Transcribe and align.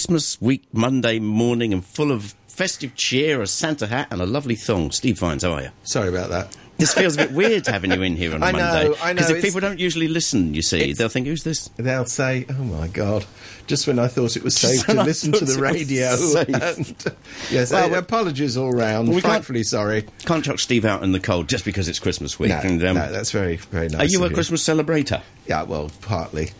Christmas 0.00 0.40
week 0.40 0.62
Monday 0.72 1.18
morning 1.18 1.72
and 1.72 1.84
full 1.84 2.12
of 2.12 2.36
festive 2.46 2.94
cheer, 2.94 3.42
a 3.42 3.46
Santa 3.48 3.88
hat, 3.88 4.06
and 4.12 4.20
a 4.22 4.24
lovely 4.24 4.54
thong. 4.54 4.92
Steve 4.92 5.18
Vines, 5.18 5.42
how 5.42 5.50
are 5.54 5.62
you? 5.62 5.70
Sorry 5.82 6.08
about 6.08 6.28
that. 6.30 6.56
This 6.78 6.94
feels 6.94 7.16
a 7.16 7.26
bit 7.26 7.32
weird 7.32 7.66
having 7.66 7.90
you 7.90 8.00
in 8.02 8.14
here 8.14 8.32
on 8.32 8.40
a 8.40 8.46
I 8.46 8.52
know, 8.52 8.58
Monday. 8.58 9.00
I 9.02 9.12
know, 9.12 9.14
Because 9.16 9.30
if 9.30 9.42
people 9.42 9.58
don't 9.58 9.80
usually 9.80 10.06
listen, 10.06 10.54
you 10.54 10.62
see, 10.62 10.92
they'll 10.92 11.08
think, 11.08 11.26
who's 11.26 11.42
this? 11.42 11.70
They'll 11.76 12.04
say, 12.06 12.46
"Oh 12.48 12.62
my 12.62 12.86
God!" 12.86 13.26
Just 13.66 13.88
when 13.88 13.98
I 13.98 14.06
thought 14.06 14.36
it 14.36 14.44
was 14.44 14.54
safe 14.56 14.86
to 14.86 15.02
listen 15.02 15.32
to 15.32 15.44
the 15.44 15.60
radio. 15.60 16.10
And, 16.38 17.16
yes, 17.50 17.72
Well, 17.72 17.92
uh, 17.92 17.98
apologies 17.98 18.56
all 18.56 18.70
round. 18.72 19.08
we 19.08 19.14
can't- 19.14 19.24
Frightfully 19.24 19.64
sorry. 19.64 20.06
Can't 20.24 20.44
chuck 20.44 20.60
Steve 20.60 20.84
out 20.84 21.02
in 21.02 21.10
the 21.10 21.18
cold 21.18 21.48
just 21.48 21.64
because 21.64 21.88
it's 21.88 21.98
Christmas 21.98 22.38
week. 22.38 22.50
No, 22.50 22.58
and, 22.60 22.84
um, 22.84 22.94
no, 22.94 23.10
that's 23.10 23.32
very, 23.32 23.56
very 23.56 23.88
nice. 23.88 24.02
are 24.02 24.06
you 24.06 24.22
a 24.24 24.30
Christmas 24.30 24.62
celebrator? 24.62 25.20
Yeah, 25.48 25.64
well, 25.64 25.90
partly. 26.02 26.50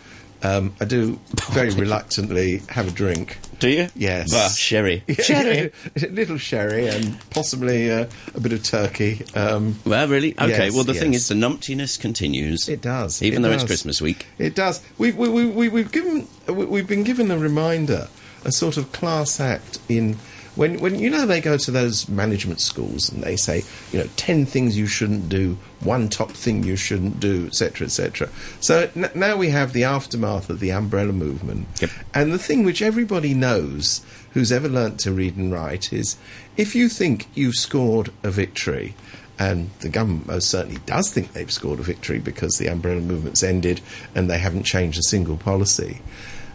Um, 0.42 0.74
I 0.80 0.84
do 0.86 1.18
very 1.50 1.70
reluctantly 1.70 2.62
have 2.68 2.88
a 2.88 2.90
drink. 2.90 3.38
Do 3.58 3.68
you? 3.68 3.88
Yes. 3.94 4.56
Sherry. 4.56 5.04
Sherry. 5.22 5.70
a 5.96 6.06
little 6.08 6.38
sherry 6.38 6.88
and 6.88 7.18
possibly 7.30 7.90
uh, 7.90 8.06
a 8.34 8.40
bit 8.40 8.52
of 8.54 8.62
turkey. 8.62 9.22
Um, 9.34 9.78
Well, 9.84 10.08
really? 10.08 10.32
Okay, 10.32 10.48
Yes, 10.66 10.74
well, 10.74 10.84
the 10.84 10.94
thing 10.94 11.12
is, 11.12 11.28
the 11.28 11.34
numptiness 11.34 12.00
continues. 12.00 12.68
It 12.70 12.80
does. 12.80 13.22
Even 13.22 13.44
It 13.44 13.48
though 13.48 13.54
it's. 13.54 13.64
Christmas 13.64 14.00
week. 14.00 14.26
It 14.38 14.54
does. 14.54 14.82
We've 14.96 15.14
we, 15.16 15.28
we, 15.28 15.44
we, 15.46 15.68
we've 15.68 15.92
given 15.92 16.26
we, 16.48 16.64
we've 16.64 16.88
been 16.88 17.04
given 17.04 17.30
a 17.30 17.36
reminder, 17.38 18.08
a 18.44 18.50
sort 18.52 18.78
of 18.78 18.92
class 18.92 19.40
act 19.40 19.78
in 19.90 20.16
when 20.60 20.78
when 20.78 20.98
you 20.98 21.08
know 21.08 21.24
they 21.24 21.40
go 21.40 21.56
to 21.56 21.70
those 21.70 22.06
management 22.06 22.60
schools 22.60 23.08
and 23.08 23.22
they 23.22 23.34
say 23.34 23.62
you 23.92 23.98
know 23.98 24.06
ten 24.16 24.44
things 24.44 24.76
you 24.76 24.86
shouldn't 24.86 25.30
do, 25.30 25.56
one 25.80 26.10
top 26.10 26.32
thing 26.32 26.62
you 26.62 26.76
shouldn't 26.76 27.18
do, 27.18 27.46
etc. 27.46 27.86
etc. 27.86 28.28
So 28.60 28.90
n- 28.94 29.10
now 29.14 29.38
we 29.38 29.48
have 29.48 29.72
the 29.72 29.84
aftermath 29.84 30.50
of 30.50 30.60
the 30.60 30.70
umbrella 30.70 31.12
movement, 31.12 31.66
Yep. 31.80 31.90
and 32.12 32.30
the 32.30 32.38
thing 32.38 32.62
which 32.62 32.82
everybody 32.82 33.32
knows 33.32 34.02
who's 34.32 34.52
ever 34.52 34.68
learnt 34.68 35.00
to 35.00 35.12
read 35.12 35.34
and 35.34 35.50
write 35.50 35.94
is 35.94 36.18
if 36.58 36.74
you 36.74 36.90
think 36.90 37.28
you've 37.34 37.54
scored 37.54 38.12
a 38.22 38.30
victory 38.30 38.94
and 39.38 39.70
the 39.80 39.88
government 39.88 40.26
most 40.26 40.50
certainly 40.50 40.82
does 40.84 41.10
think 41.10 41.32
they've 41.32 41.50
scored 41.50 41.80
a 41.80 41.82
victory 41.82 42.18
because 42.18 42.58
the 42.58 42.66
umbrella 42.68 43.00
movement's 43.00 43.42
ended 43.42 43.80
and 44.14 44.28
they 44.28 44.38
haven't 44.38 44.64
changed 44.64 44.98
a 44.98 45.02
single 45.04 45.38
policy. 45.38 46.02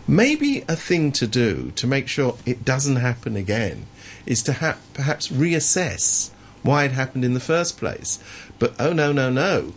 Maybe 0.08 0.64
a 0.68 0.76
thing 0.76 1.12
to 1.14 1.26
do 1.26 1.72
to 1.78 1.88
make 1.88 2.08
sure 2.08 2.38
it 2.46 2.64
doesn't 2.64 2.98
happen 2.98 3.36
again 3.36 3.88
is 4.26 4.44
to 4.44 4.54
ha- 4.54 4.78
perhaps 4.94 5.30
reassess 5.30 6.32
why 6.64 6.86
it 6.86 6.92
happened 6.92 7.24
in 7.24 7.34
the 7.34 7.40
first 7.40 7.78
place. 7.78 8.20
But 8.60 8.74
oh 8.80 8.94
no, 8.94 9.12
no, 9.12 9.30
no. 9.30 9.74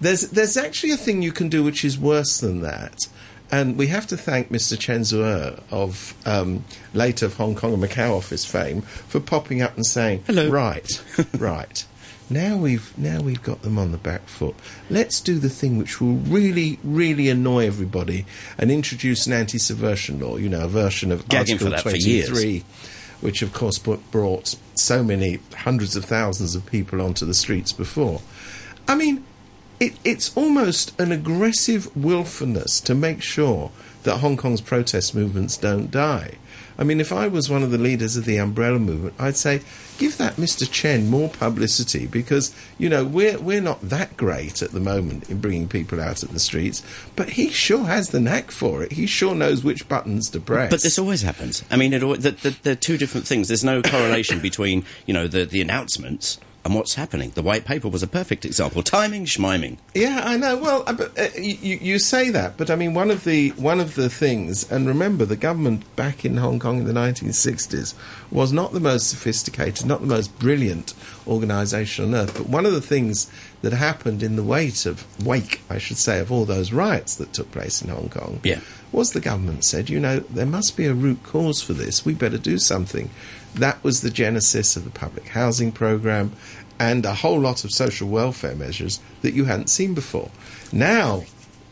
There's, 0.00 0.30
there's 0.30 0.56
actually 0.56 0.90
a 0.90 0.96
thing 0.96 1.22
you 1.22 1.30
can 1.30 1.48
do 1.48 1.62
which 1.62 1.84
is 1.84 1.96
worse 1.96 2.38
than 2.38 2.62
that. 2.62 3.06
And 3.52 3.76
we 3.76 3.88
have 3.88 4.06
to 4.08 4.16
thank 4.16 4.48
Mr. 4.50 4.78
Chen 4.78 5.02
Zuoer 5.02 5.62
of 5.70 6.14
um, 6.24 6.64
late 6.94 7.20
of 7.20 7.34
Hong 7.34 7.54
Kong 7.54 7.74
and 7.74 7.82
Macau 7.82 8.16
office 8.16 8.46
fame 8.46 8.80
for 8.80 9.20
popping 9.20 9.60
up 9.60 9.76
and 9.76 9.84
saying, 9.84 10.24
Hello. 10.26 10.48
Right, 10.48 10.90
right. 11.38 11.84
Now 12.30 12.56
we've 12.56 12.96
now 12.96 13.20
we've 13.20 13.42
got 13.42 13.60
them 13.60 13.78
on 13.78 13.92
the 13.92 13.98
back 13.98 14.26
foot. 14.26 14.54
Let's 14.88 15.20
do 15.20 15.38
the 15.38 15.50
thing 15.50 15.76
which 15.76 16.00
will 16.00 16.14
really, 16.14 16.78
really 16.82 17.28
annoy 17.28 17.66
everybody 17.66 18.24
and 18.56 18.70
introduce 18.70 19.26
an 19.26 19.34
anti-subversion 19.34 20.18
law. 20.18 20.36
You 20.38 20.48
know, 20.48 20.64
a 20.64 20.68
version 20.68 21.12
of 21.12 21.28
Gagging 21.28 21.58
for 21.58 21.66
Article 21.66 21.90
that 21.90 22.00
for 22.00 22.08
years. 22.08 22.28
23, 22.28 22.64
which 23.22 23.40
of 23.40 23.52
course 23.52 23.78
brought- 23.78 24.56
so 24.74 25.02
many 25.02 25.38
hundreds 25.54 25.96
of 25.96 26.04
thousands 26.04 26.54
of 26.54 26.66
people 26.66 27.00
onto 27.00 27.24
the 27.24 27.34
streets 27.34 27.72
before. 27.72 28.20
I 28.88 28.94
mean, 28.94 29.24
it, 29.80 29.94
it's 30.04 30.36
almost 30.36 30.98
an 31.00 31.12
aggressive 31.12 31.94
willfulness 31.96 32.80
to 32.82 32.94
make 32.94 33.22
sure 33.22 33.70
that 34.02 34.18
Hong 34.18 34.36
Kong's 34.36 34.60
protest 34.60 35.14
movements 35.14 35.56
don't 35.56 35.90
die. 35.90 36.36
I 36.82 36.84
mean, 36.84 36.98
if 36.98 37.12
I 37.12 37.28
was 37.28 37.48
one 37.48 37.62
of 37.62 37.70
the 37.70 37.78
leaders 37.78 38.16
of 38.16 38.24
the 38.24 38.38
umbrella 38.38 38.80
movement, 38.80 39.14
I'd 39.16 39.36
say, 39.36 39.60
give 39.98 40.18
that 40.18 40.34
Mr. 40.34 40.68
Chen 40.68 41.08
more 41.08 41.28
publicity 41.28 42.08
because, 42.08 42.52
you 42.76 42.88
know, 42.88 43.04
we're, 43.04 43.38
we're 43.38 43.60
not 43.60 43.80
that 43.82 44.16
great 44.16 44.62
at 44.62 44.72
the 44.72 44.80
moment 44.80 45.30
in 45.30 45.40
bringing 45.40 45.68
people 45.68 46.00
out 46.00 46.24
at 46.24 46.30
the 46.30 46.40
streets, 46.40 46.82
but 47.14 47.30
he 47.30 47.50
sure 47.50 47.84
has 47.84 48.08
the 48.08 48.18
knack 48.18 48.50
for 48.50 48.82
it. 48.82 48.90
He 48.90 49.06
sure 49.06 49.36
knows 49.36 49.62
which 49.62 49.88
buttons 49.88 50.28
to 50.30 50.40
press. 50.40 50.72
But 50.72 50.82
this 50.82 50.98
always 50.98 51.22
happens. 51.22 51.62
I 51.70 51.76
mean, 51.76 51.92
it, 51.92 52.02
al- 52.02 52.16
the, 52.16 52.32
the, 52.32 52.58
they're 52.64 52.74
two 52.74 52.98
different 52.98 53.28
things. 53.28 53.46
There's 53.46 53.62
no 53.62 53.80
correlation 53.80 54.40
between, 54.42 54.84
you 55.06 55.14
know, 55.14 55.28
the, 55.28 55.44
the 55.44 55.60
announcements 55.60 56.40
and 56.64 56.74
what's 56.74 56.94
happening. 56.94 57.30
The 57.34 57.42
white 57.42 57.64
paper 57.64 57.88
was 57.88 58.02
a 58.02 58.06
perfect 58.06 58.44
example. 58.44 58.82
Timing, 58.82 59.24
schmiming. 59.24 59.78
Yeah, 59.94 60.22
I 60.24 60.36
know. 60.36 60.56
Well, 60.56 60.84
uh, 60.86 60.92
but, 60.92 61.18
uh, 61.18 61.28
you, 61.36 61.78
you 61.80 61.98
say 61.98 62.30
that, 62.30 62.56
but 62.56 62.70
I 62.70 62.76
mean, 62.76 62.94
one 62.94 63.10
of 63.10 63.24
the 63.24 63.50
one 63.50 63.80
of 63.80 63.94
the 63.96 64.08
things, 64.08 64.70
and 64.70 64.86
remember, 64.86 65.24
the 65.24 65.36
government 65.36 65.84
back 65.96 66.24
in 66.24 66.36
Hong 66.36 66.60
Kong 66.60 66.78
in 66.78 66.84
the 66.86 66.92
1960s 66.92 67.94
was 68.30 68.52
not 68.52 68.72
the 68.72 68.80
most 68.80 69.08
sophisticated, 69.10 69.86
not 69.86 70.00
the 70.00 70.06
most 70.06 70.38
brilliant 70.38 70.94
organisation 71.26 72.04
on 72.06 72.14
earth. 72.14 72.34
But 72.36 72.48
one 72.48 72.66
of 72.66 72.72
the 72.72 72.80
things 72.80 73.30
that 73.62 73.72
happened 73.72 74.22
in 74.22 74.36
the 74.36 74.42
wake 74.42 74.86
of 74.86 75.04
wake, 75.26 75.60
I 75.68 75.78
should 75.78 75.96
say, 75.98 76.20
of 76.20 76.30
all 76.32 76.44
those 76.44 76.72
riots 76.72 77.14
that 77.16 77.32
took 77.32 77.50
place 77.52 77.82
in 77.82 77.88
Hong 77.90 78.08
Kong, 78.08 78.40
Yeah. 78.44 78.60
was 78.92 79.12
the 79.12 79.20
government 79.20 79.64
said, 79.64 79.88
you 79.90 79.98
know, 80.00 80.20
there 80.20 80.46
must 80.46 80.76
be 80.76 80.86
a 80.86 80.94
root 80.94 81.22
cause 81.24 81.60
for 81.62 81.72
this. 81.72 82.04
We 82.04 82.14
better 82.14 82.38
do 82.38 82.58
something. 82.58 83.10
That 83.54 83.82
was 83.84 84.00
the 84.00 84.10
genesis 84.10 84.76
of 84.76 84.84
the 84.84 84.90
public 84.90 85.28
housing 85.28 85.72
program 85.72 86.32
and 86.78 87.04
a 87.04 87.14
whole 87.14 87.38
lot 87.38 87.64
of 87.64 87.70
social 87.72 88.08
welfare 88.08 88.56
measures 88.56 88.98
that 89.22 89.34
you 89.34 89.44
hadn't 89.44 89.68
seen 89.68 89.94
before. 89.94 90.30
Now, 90.72 91.24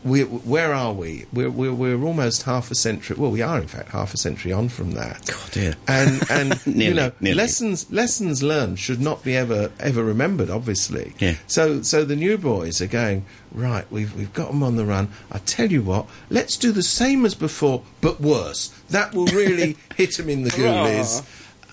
we, 0.03 0.23
where 0.23 0.73
are 0.73 0.93
we? 0.93 1.25
We're, 1.33 1.49
we're, 1.51 1.73
we're 1.73 2.01
almost 2.03 2.43
half 2.43 2.71
a 2.71 2.75
century. 2.75 3.17
Well, 3.19 3.29
we 3.29 3.41
are 3.43 3.59
in 3.59 3.67
fact 3.67 3.89
half 3.89 4.13
a 4.15 4.17
century 4.17 4.51
on 4.51 4.69
from 4.69 4.91
that. 4.91 5.25
God, 5.27 5.51
dear. 5.51 5.75
And 5.87 6.23
and 6.31 6.59
you 6.65 6.93
know, 6.93 7.11
nearly. 7.19 7.35
lessons 7.37 7.91
lessons 7.91 8.41
learned 8.41 8.79
should 8.79 8.99
not 8.99 9.23
be 9.23 9.35
ever 9.35 9.71
ever 9.79 10.03
remembered. 10.03 10.49
Obviously, 10.49 11.13
Yeah. 11.19 11.35
so 11.45 11.83
so 11.83 12.03
the 12.03 12.15
new 12.15 12.39
boys 12.39 12.81
are 12.81 12.87
going 12.87 13.25
right. 13.51 13.85
We've 13.91 14.11
we've 14.15 14.33
got 14.33 14.47
them 14.47 14.63
on 14.63 14.75
the 14.75 14.85
run. 14.85 15.09
I 15.31 15.37
tell 15.39 15.71
you 15.71 15.83
what, 15.83 16.07
let's 16.31 16.57
do 16.57 16.71
the 16.71 16.81
same 16.83 17.23
as 17.23 17.35
before, 17.35 17.83
but 18.01 18.19
worse. 18.19 18.69
That 18.89 19.13
will 19.13 19.27
really 19.27 19.77
hit 19.95 20.17
them 20.17 20.29
in 20.29 20.43
the 20.45 20.49
ghoulies. 20.51 21.21
Ah. 21.21 21.25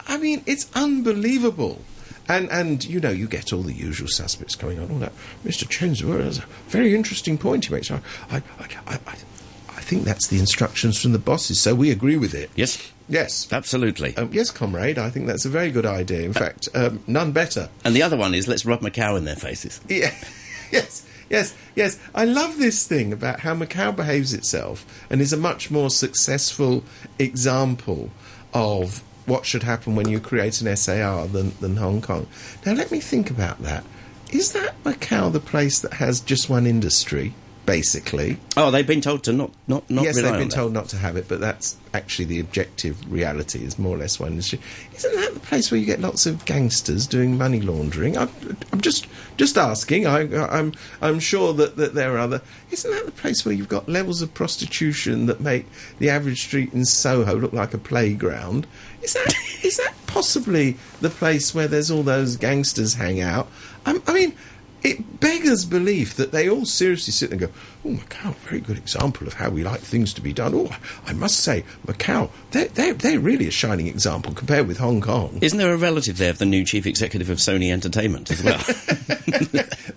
I 0.08 0.16
mean, 0.16 0.42
it's 0.46 0.68
unbelievable. 0.74 1.82
And 2.28 2.50
and 2.50 2.84
you 2.84 3.00
know 3.00 3.10
you 3.10 3.26
get 3.26 3.52
all 3.52 3.62
the 3.62 3.72
usual 3.72 4.08
suspects 4.08 4.54
coming 4.54 4.78
on. 4.78 4.90
All 4.90 4.98
that, 4.98 5.12
Mr. 5.44 5.64
Chensworth 5.66 6.24
has 6.24 6.38
a 6.38 6.44
very 6.68 6.94
interesting 6.94 7.38
point 7.38 7.64
he 7.66 7.72
makes. 7.74 7.90
I 7.90 8.00
I, 8.30 8.36
I, 8.58 8.68
I, 8.86 8.98
I 9.06 9.80
think 9.80 10.04
that's 10.04 10.26
the 10.28 10.38
instructions 10.38 11.00
from 11.00 11.12
the 11.12 11.18
bosses, 11.18 11.58
so 11.60 11.74
we 11.74 11.90
agree 11.90 12.18
with 12.18 12.34
it. 12.34 12.50
Yes, 12.54 12.92
Yes. 13.08 13.50
absolutely. 13.50 14.14
Um, 14.18 14.28
yes, 14.34 14.50
comrade. 14.50 14.98
I 14.98 15.08
think 15.08 15.26
that's 15.26 15.46
a 15.46 15.48
very 15.48 15.70
good 15.70 15.86
idea. 15.86 16.20
In 16.20 16.34
fact, 16.34 16.68
um, 16.74 17.02
none 17.06 17.32
better. 17.32 17.70
and 17.82 17.96
the 17.96 18.02
other 18.02 18.16
one 18.18 18.34
is 18.34 18.46
let's 18.46 18.66
rub 18.66 18.80
Macau 18.80 19.16
in 19.16 19.24
their 19.24 19.36
faces. 19.36 19.80
Yeah. 19.88 20.12
yes. 20.70 21.06
Yes. 21.30 21.54
Yes. 21.74 21.98
I 22.14 22.26
love 22.26 22.58
this 22.58 22.86
thing 22.86 23.10
about 23.14 23.40
how 23.40 23.54
Macau 23.54 23.96
behaves 23.96 24.34
itself 24.34 24.84
and 25.08 25.22
is 25.22 25.32
a 25.32 25.38
much 25.38 25.70
more 25.70 25.88
successful 25.88 26.84
example 27.18 28.10
of 28.52 29.02
what 29.28 29.46
should 29.46 29.62
happen 29.62 29.94
when 29.94 30.08
you 30.08 30.18
create 30.18 30.60
an 30.60 30.74
SAR 30.76 31.26
than, 31.28 31.52
than 31.60 31.76
Hong 31.76 32.00
Kong. 32.00 32.26
Now, 32.64 32.72
let 32.72 32.90
me 32.90 33.00
think 33.00 33.30
about 33.30 33.62
that. 33.62 33.84
Is 34.30 34.52
that 34.52 34.82
Macau 34.84 35.32
the 35.32 35.40
place 35.40 35.78
that 35.80 35.94
has 35.94 36.20
just 36.20 36.50
one 36.50 36.66
industry, 36.66 37.34
basically? 37.68 38.38
Oh, 38.56 38.70
they've 38.70 38.86
been 38.86 39.02
told 39.02 39.24
to 39.24 39.32
not 39.32 39.50
not 39.66 39.88
not 39.90 40.04
yes, 40.04 40.16
they've 40.16 40.32
been 40.32 40.48
told 40.48 40.72
not 40.72 40.88
to 40.88 40.96
have 40.96 41.16
it, 41.16 41.28
but 41.28 41.38
that's 41.38 41.76
actually 41.92 42.24
the 42.24 42.40
objective 42.40 43.12
reality. 43.12 43.62
Is 43.62 43.78
more 43.78 43.94
or 43.94 43.98
less 43.98 44.18
one 44.18 44.30
industry. 44.30 44.58
Isn't 44.96 45.14
that 45.16 45.34
the 45.34 45.40
place 45.40 45.70
where 45.70 45.78
you 45.78 45.84
get 45.84 46.00
lots 46.00 46.24
of 46.24 46.46
gangsters 46.46 47.06
doing 47.06 47.36
money 47.36 47.60
laundering? 47.60 48.16
I'm, 48.16 48.30
I'm 48.72 48.80
just 48.80 49.06
just 49.36 49.58
asking. 49.58 50.06
I, 50.06 50.20
I'm 50.48 50.72
I'm 51.02 51.20
sure 51.20 51.52
that, 51.52 51.76
that 51.76 51.92
there 51.92 52.14
are 52.14 52.18
other. 52.18 52.40
Isn't 52.70 52.90
that 52.90 53.04
the 53.04 53.12
place 53.12 53.44
where 53.44 53.54
you've 53.54 53.68
got 53.68 53.86
levels 53.86 54.22
of 54.22 54.32
prostitution 54.32 55.26
that 55.26 55.40
make 55.40 55.66
the 55.98 56.08
average 56.08 56.44
street 56.46 56.72
in 56.72 56.86
Soho 56.86 57.36
look 57.36 57.52
like 57.52 57.74
a 57.74 57.78
playground? 57.78 58.66
Is 59.02 59.12
that 59.12 59.34
is 59.62 59.76
that 59.76 59.92
possibly 60.06 60.78
the 61.02 61.10
place 61.10 61.54
where 61.54 61.68
there's 61.68 61.90
all 61.90 62.02
those 62.02 62.36
gangsters 62.36 62.94
hang 62.94 63.20
out? 63.20 63.46
I, 63.84 64.00
I 64.06 64.14
mean 64.14 64.34
it 64.82 65.20
beggars 65.20 65.64
belief 65.64 66.14
that 66.16 66.32
they 66.32 66.48
all 66.48 66.64
seriously 66.64 67.12
sit 67.12 67.30
and 67.30 67.40
go, 67.40 67.48
"Oh, 67.84 67.90
Macau, 67.90 68.34
very 68.36 68.60
good 68.60 68.78
example 68.78 69.26
of 69.26 69.34
how 69.34 69.50
we 69.50 69.62
like 69.62 69.80
things 69.80 70.12
to 70.14 70.20
be 70.20 70.32
done." 70.32 70.54
Oh, 70.54 70.76
I 71.06 71.12
must 71.12 71.40
say, 71.40 71.64
Macau, 71.86 72.30
they're, 72.52 72.68
they're, 72.68 72.94
they're 72.94 73.20
really 73.20 73.48
a 73.48 73.52
shining 73.52 73.86
example 73.86 74.32
compared 74.32 74.68
with 74.68 74.78
Hong 74.78 75.00
Kong. 75.00 75.38
Isn't 75.40 75.58
there 75.58 75.72
a 75.72 75.76
relative 75.76 76.18
there 76.18 76.30
of 76.30 76.38
the 76.38 76.46
new 76.46 76.64
chief 76.64 76.86
executive 76.86 77.30
of 77.30 77.38
Sony 77.38 77.72
Entertainment 77.72 78.30
as 78.30 78.42
well? 78.42 78.62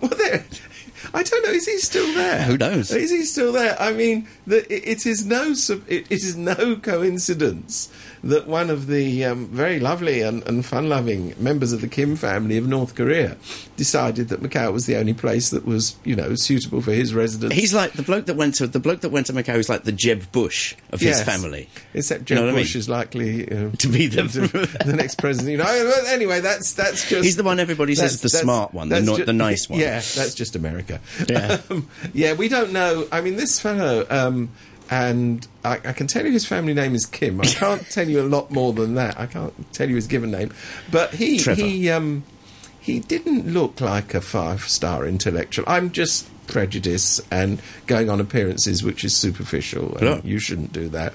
well, 0.00 0.42
I 1.14 1.22
don't 1.22 1.44
know. 1.44 1.52
Is 1.52 1.66
he 1.66 1.78
still 1.78 2.14
there? 2.14 2.42
Who 2.42 2.56
knows? 2.56 2.90
Is 2.90 3.10
he 3.10 3.24
still 3.24 3.52
there? 3.52 3.80
I 3.80 3.92
mean, 3.92 4.26
the, 4.46 4.60
it, 4.72 4.88
it 4.88 5.06
is 5.06 5.26
no 5.26 5.50
it, 5.50 6.06
it 6.10 6.10
is 6.10 6.36
no 6.36 6.76
coincidence 6.76 7.92
that 8.24 8.46
one 8.46 8.70
of 8.70 8.86
the 8.86 9.24
um, 9.24 9.48
very 9.48 9.80
lovely 9.80 10.22
and, 10.22 10.46
and 10.46 10.64
fun-loving 10.64 11.34
members 11.38 11.72
of 11.72 11.80
the 11.80 11.88
Kim 11.88 12.14
family 12.14 12.56
of 12.56 12.68
North 12.68 12.94
Korea 12.94 13.36
decided 13.76 14.28
that 14.28 14.40
Macau 14.40 14.72
was 14.72 14.86
the 14.86 14.96
only 14.96 15.12
place 15.14 15.50
that 15.50 15.64
was, 15.66 15.96
you 16.04 16.14
know, 16.14 16.34
suitable 16.36 16.80
for 16.80 16.92
his 16.92 17.12
residence. 17.14 17.52
He's 17.54 17.74
like 17.74 17.94
the 17.94 18.02
bloke 18.02 18.26
that 18.26 18.36
went 18.36 18.54
to 18.56 18.66
the 18.68 18.78
bloke 18.78 19.00
that 19.00 19.10
went 19.10 19.26
to 19.26 19.32
Macau. 19.32 19.56
Is 19.56 19.68
like 19.68 19.82
the 19.84 19.90
Jeb 19.92 20.30
Bush 20.30 20.74
of 20.92 21.00
his 21.00 21.18
Yes. 21.18 21.24
family. 21.24 21.68
Except 21.94 22.24
Jeb 22.24 22.36
know 22.36 22.44
what 22.44 22.54
I 22.54 22.58
Bush 22.58 22.74
mean? 22.74 22.78
is 22.80 22.88
likely 22.88 23.50
uh, 23.50 23.70
To 23.78 23.88
be 23.88 24.06
the- 24.06 24.22
the 24.84 24.92
next 24.92 25.18
president. 25.18 25.50
You 25.50 25.56
know, 25.58 25.92
anyway, 26.06 26.40
that's 26.40 26.74
that's 26.74 27.08
just 27.08 27.24
He's 27.24 27.36
the 27.36 27.42
one 27.42 27.58
everybody 27.58 27.94
says 27.96 28.20
the 28.20 28.28
smart 28.28 28.72
one, 28.72 28.88
the 28.88 28.96
that's 28.96 29.06
no- 29.06 29.16
ju- 29.16 29.24
the 29.24 29.32
nice 29.32 29.68
one. 29.68 29.80
Yeah, 29.80 29.94
that's 29.96 30.34
just 30.34 30.54
America. 30.54 31.00
Yeah. 31.28 31.60
Um, 31.70 31.88
yeah, 32.14 32.34
we 32.34 32.48
don't 32.48 32.72
know. 32.72 33.08
I 33.10 33.20
mean, 33.20 33.34
this 33.36 33.58
fellow, 33.58 34.06
um, 34.10 34.50
and 34.90 35.46
I, 35.64 35.80
I 35.84 35.92
can 35.92 36.06
tell 36.06 36.24
you 36.24 36.32
his 36.32 36.46
family 36.46 36.74
name 36.74 36.94
is 36.94 37.06
Kim. 37.06 37.40
I 37.40 37.44
can't 37.44 37.88
tell 37.90 38.08
you 38.08 38.20
a 38.20 38.28
lot 38.28 38.50
more 38.50 38.72
than 38.72 38.94
that. 38.94 39.18
I 39.18 39.26
can't 39.26 39.72
tell 39.72 39.88
you 39.88 39.96
his 39.96 40.06
given 40.06 40.30
name, 40.30 40.52
but 40.90 41.14
he 41.14 41.38
Trevor. 41.38 41.62
he 41.62 41.90
um, 41.90 42.24
he 42.80 42.98
didn't 42.98 43.46
look 43.46 43.80
like 43.80 44.14
a 44.14 44.20
five 44.20 44.62
star 44.62 45.06
intellectual. 45.06 45.64
I'm 45.68 45.92
just 45.92 46.28
prejudice 46.46 47.20
and 47.30 47.60
going 47.86 48.10
on 48.10 48.20
appearances, 48.20 48.82
which 48.82 49.04
is 49.04 49.16
superficial. 49.16 49.96
And 49.96 50.02
Yeah. 50.02 50.20
You 50.24 50.38
shouldn't 50.38 50.72
do 50.72 50.88
that. 50.90 51.14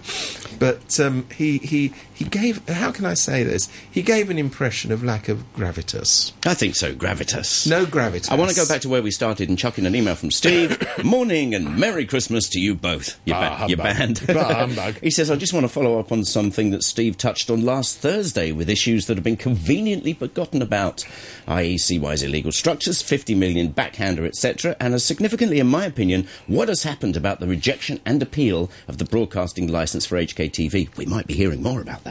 But 0.60 1.00
um, 1.00 1.28
he 1.36 1.58
he 1.60 1.94
he 2.18 2.26
gave. 2.26 2.68
How 2.68 2.92
can 2.92 3.06
I 3.06 3.14
say 3.14 3.44
this? 3.44 3.70
He 3.92 4.02
gave 4.02 4.30
an 4.30 4.38
impression 4.38 4.92
of 4.92 5.04
lack 5.04 5.30
of 5.30 5.44
gravitas. 5.54 6.32
I 6.46 6.54
think 6.56 6.76
so. 6.76 6.94
Gravitas. 6.94 7.68
No 7.70 7.86
gravitas. 7.86 8.32
I 8.32 8.36
want 8.36 8.50
to 8.50 8.56
go 8.56 8.68
back 8.68 8.82
to 8.82 8.90
where 8.90 9.02
we 9.04 9.12
started 9.12 9.50
and 9.50 9.58
chuck 9.58 9.78
in 9.78 9.86
an 9.86 9.94
email 9.96 10.16
from 10.16 10.32
Steve. 10.32 10.82
Morning 11.04 11.54
and 11.54 11.78
Merry 11.78 12.06
Christmas 12.06 12.50
to 12.50 12.60
you 12.60 12.74
both. 12.74 13.20
Your, 13.26 13.36
Bah, 13.38 13.66
ba- 13.66 13.70
your 13.70 13.78
humbug. 13.84 13.98
band. 13.98 14.24
Bah, 14.36 14.54
humbug. 14.68 15.00
he 15.02 15.12
says, 15.12 15.30
I 15.30 15.36
just 15.36 15.54
want 15.54 15.64
to 15.66 15.70
follow 15.70 16.00
up 16.00 16.12
on 16.12 16.26
something 16.26 16.72
that 16.72 16.84
Steve 16.84 17.18
touched 17.18 17.50
on 17.52 17.64
last 17.64 17.98
Thursday 18.00 18.52
with 18.52 18.70
issues 18.70 19.06
that 19.06 19.16
have 19.18 19.24
been 19.24 19.38
conveniently 19.38 20.14
forgotten 20.14 20.62
about, 20.62 21.06
i.e., 21.48 21.78
CY's 21.78 22.24
illegal 22.24 22.52
structures, 22.52 23.02
50 23.04 23.36
million 23.36 23.70
backhander, 23.70 24.26
etc., 24.26 24.76
and 24.80 24.94
as 24.96 25.04
significantly, 25.06 25.60
in 25.60 25.68
my 25.68 25.86
opinion, 25.86 26.28
what 26.48 26.68
has 26.68 26.82
happened 26.84 27.16
about 27.16 27.40
the 27.40 27.48
rejection 27.48 28.00
and 28.06 28.24
appeal 28.24 28.72
of 28.88 28.98
the 28.98 29.06
broadcasting 29.06 29.68
license 29.68 30.06
for 30.06 30.16
HKTV. 30.18 30.96
We 30.98 31.06
might 31.06 31.28
be 31.28 31.34
hearing 31.36 31.62
more 31.62 31.82
about 31.82 32.04
that. 32.06 32.07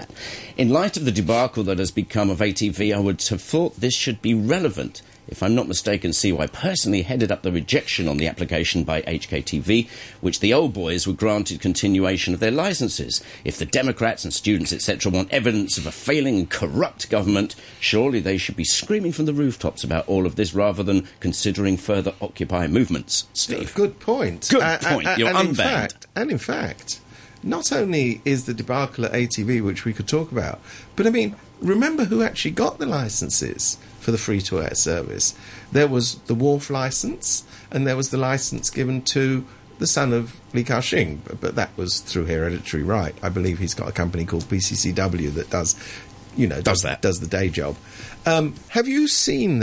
In 0.57 0.71
light 0.71 0.97
of 0.97 1.05
the 1.05 1.13
debacle 1.13 1.63
that 1.65 1.79
has 1.79 1.91
become 1.91 2.31
of 2.31 2.39
ATV, 2.39 2.95
I 2.95 2.99
would 3.01 3.23
have 3.25 3.41
thought 3.43 3.81
this 3.81 3.95
should 3.95 4.21
be 4.23 4.35
relevant. 4.35 5.03
If 5.29 5.43
I'm 5.43 5.57
not 5.57 5.67
mistaken, 5.67 6.13
CY 6.13 6.47
personally 6.53 7.03
headed 7.03 7.33
up 7.33 7.43
the 7.43 7.51
rejection 7.51 8.07
on 8.07 8.17
the 8.17 8.29
application 8.29 8.85
by 8.85 9.03
HKTV, 9.03 9.89
which 10.21 10.39
the 10.39 10.55
old 10.55 10.73
boys 10.73 11.05
were 11.05 11.13
granted 11.15 11.61
continuation 11.61 12.33
of 12.33 12.39
their 12.39 12.53
licenses. 12.53 13.25
If 13.45 13.59
the 13.59 13.67
Democrats 13.67 14.23
and 14.23 14.33
students, 14.33 14.73
etc., 14.73 15.11
want 15.11 15.33
evidence 15.33 15.79
of 15.79 15.87
a 15.87 15.91
failing 15.91 16.37
and 16.37 16.49
corrupt 16.49 17.11
government, 17.11 17.57
surely 17.81 18.21
they 18.21 18.39
should 18.39 18.55
be 18.55 18.63
screaming 18.63 19.11
from 19.11 19.25
the 19.27 19.35
rooftops 19.35 19.83
about 19.83 20.07
all 20.07 20.27
of 20.27 20.37
this 20.37 20.55
rather 20.55 20.85
than 20.85 21.09
considering 21.19 21.77
further 21.77 22.15
Occupy 22.21 22.69
movements. 22.69 23.27
Steve. 23.33 23.75
Good 23.75 23.99
point. 23.99 24.47
Good 24.49 24.63
Uh, 24.63 24.79
point. 24.79 25.09
uh, 25.09 25.17
You're 25.19 25.31
and 25.31 25.49
in 25.49 25.55
fact, 25.57 26.07
and 26.15 26.31
in 26.31 26.39
fact, 26.39 27.01
not 27.47 27.73
only 27.73 28.21
is 28.25 28.45
the 28.45 28.55
debacle 28.55 29.05
at 29.05 29.13
ATV, 29.13 29.63
which 29.65 29.85
we 29.85 29.93
could 29.93 30.09
talk 30.09 30.33
about, 30.33 30.61
but 30.97 31.07
I 31.07 31.11
mean, 31.11 31.37
remember 31.61 32.05
who 32.05 32.23
actually 32.23 32.51
got 32.51 32.79
the 32.79 32.87
licenses 32.87 33.79
for 34.01 34.11
the 34.11 34.19
free-to-air 34.19 34.75
service? 34.75 35.35
There 35.73 35.89
was 35.89 36.17
the 36.27 36.35
Wharf 36.35 36.71
license, 36.71 37.45
and 37.71 37.87
there 37.87 37.97
was 37.97 38.11
the 38.11 38.19
license 38.19 38.69
given 38.69 39.03
to 39.03 39.47
the 39.79 39.87
son 39.87 40.13
of 40.13 40.35
Li 40.55 40.65
Ka-shing, 40.65 41.23
but, 41.41 41.55
that 41.55 41.77
was 41.77 42.01
through 42.01 42.27
hereditary 42.27 42.83
right. 42.83 43.15
I 43.23 43.29
believe 43.29 43.59
he's 43.59 43.75
got 43.75 43.89
a 43.89 43.93
company 43.93 44.25
called 44.25 44.45
PCCW 44.45 45.35
that 45.35 45.51
does, 45.51 45.77
you 46.37 46.47
know, 46.47 46.61
Does 46.61 46.83
that. 46.83 47.03
does 47.03 47.21
the 47.21 47.27
day 47.27 47.49
job. 47.49 47.77
Um, 48.25 48.55
have 48.71 48.89
you 48.89 49.07
seen 49.07 49.61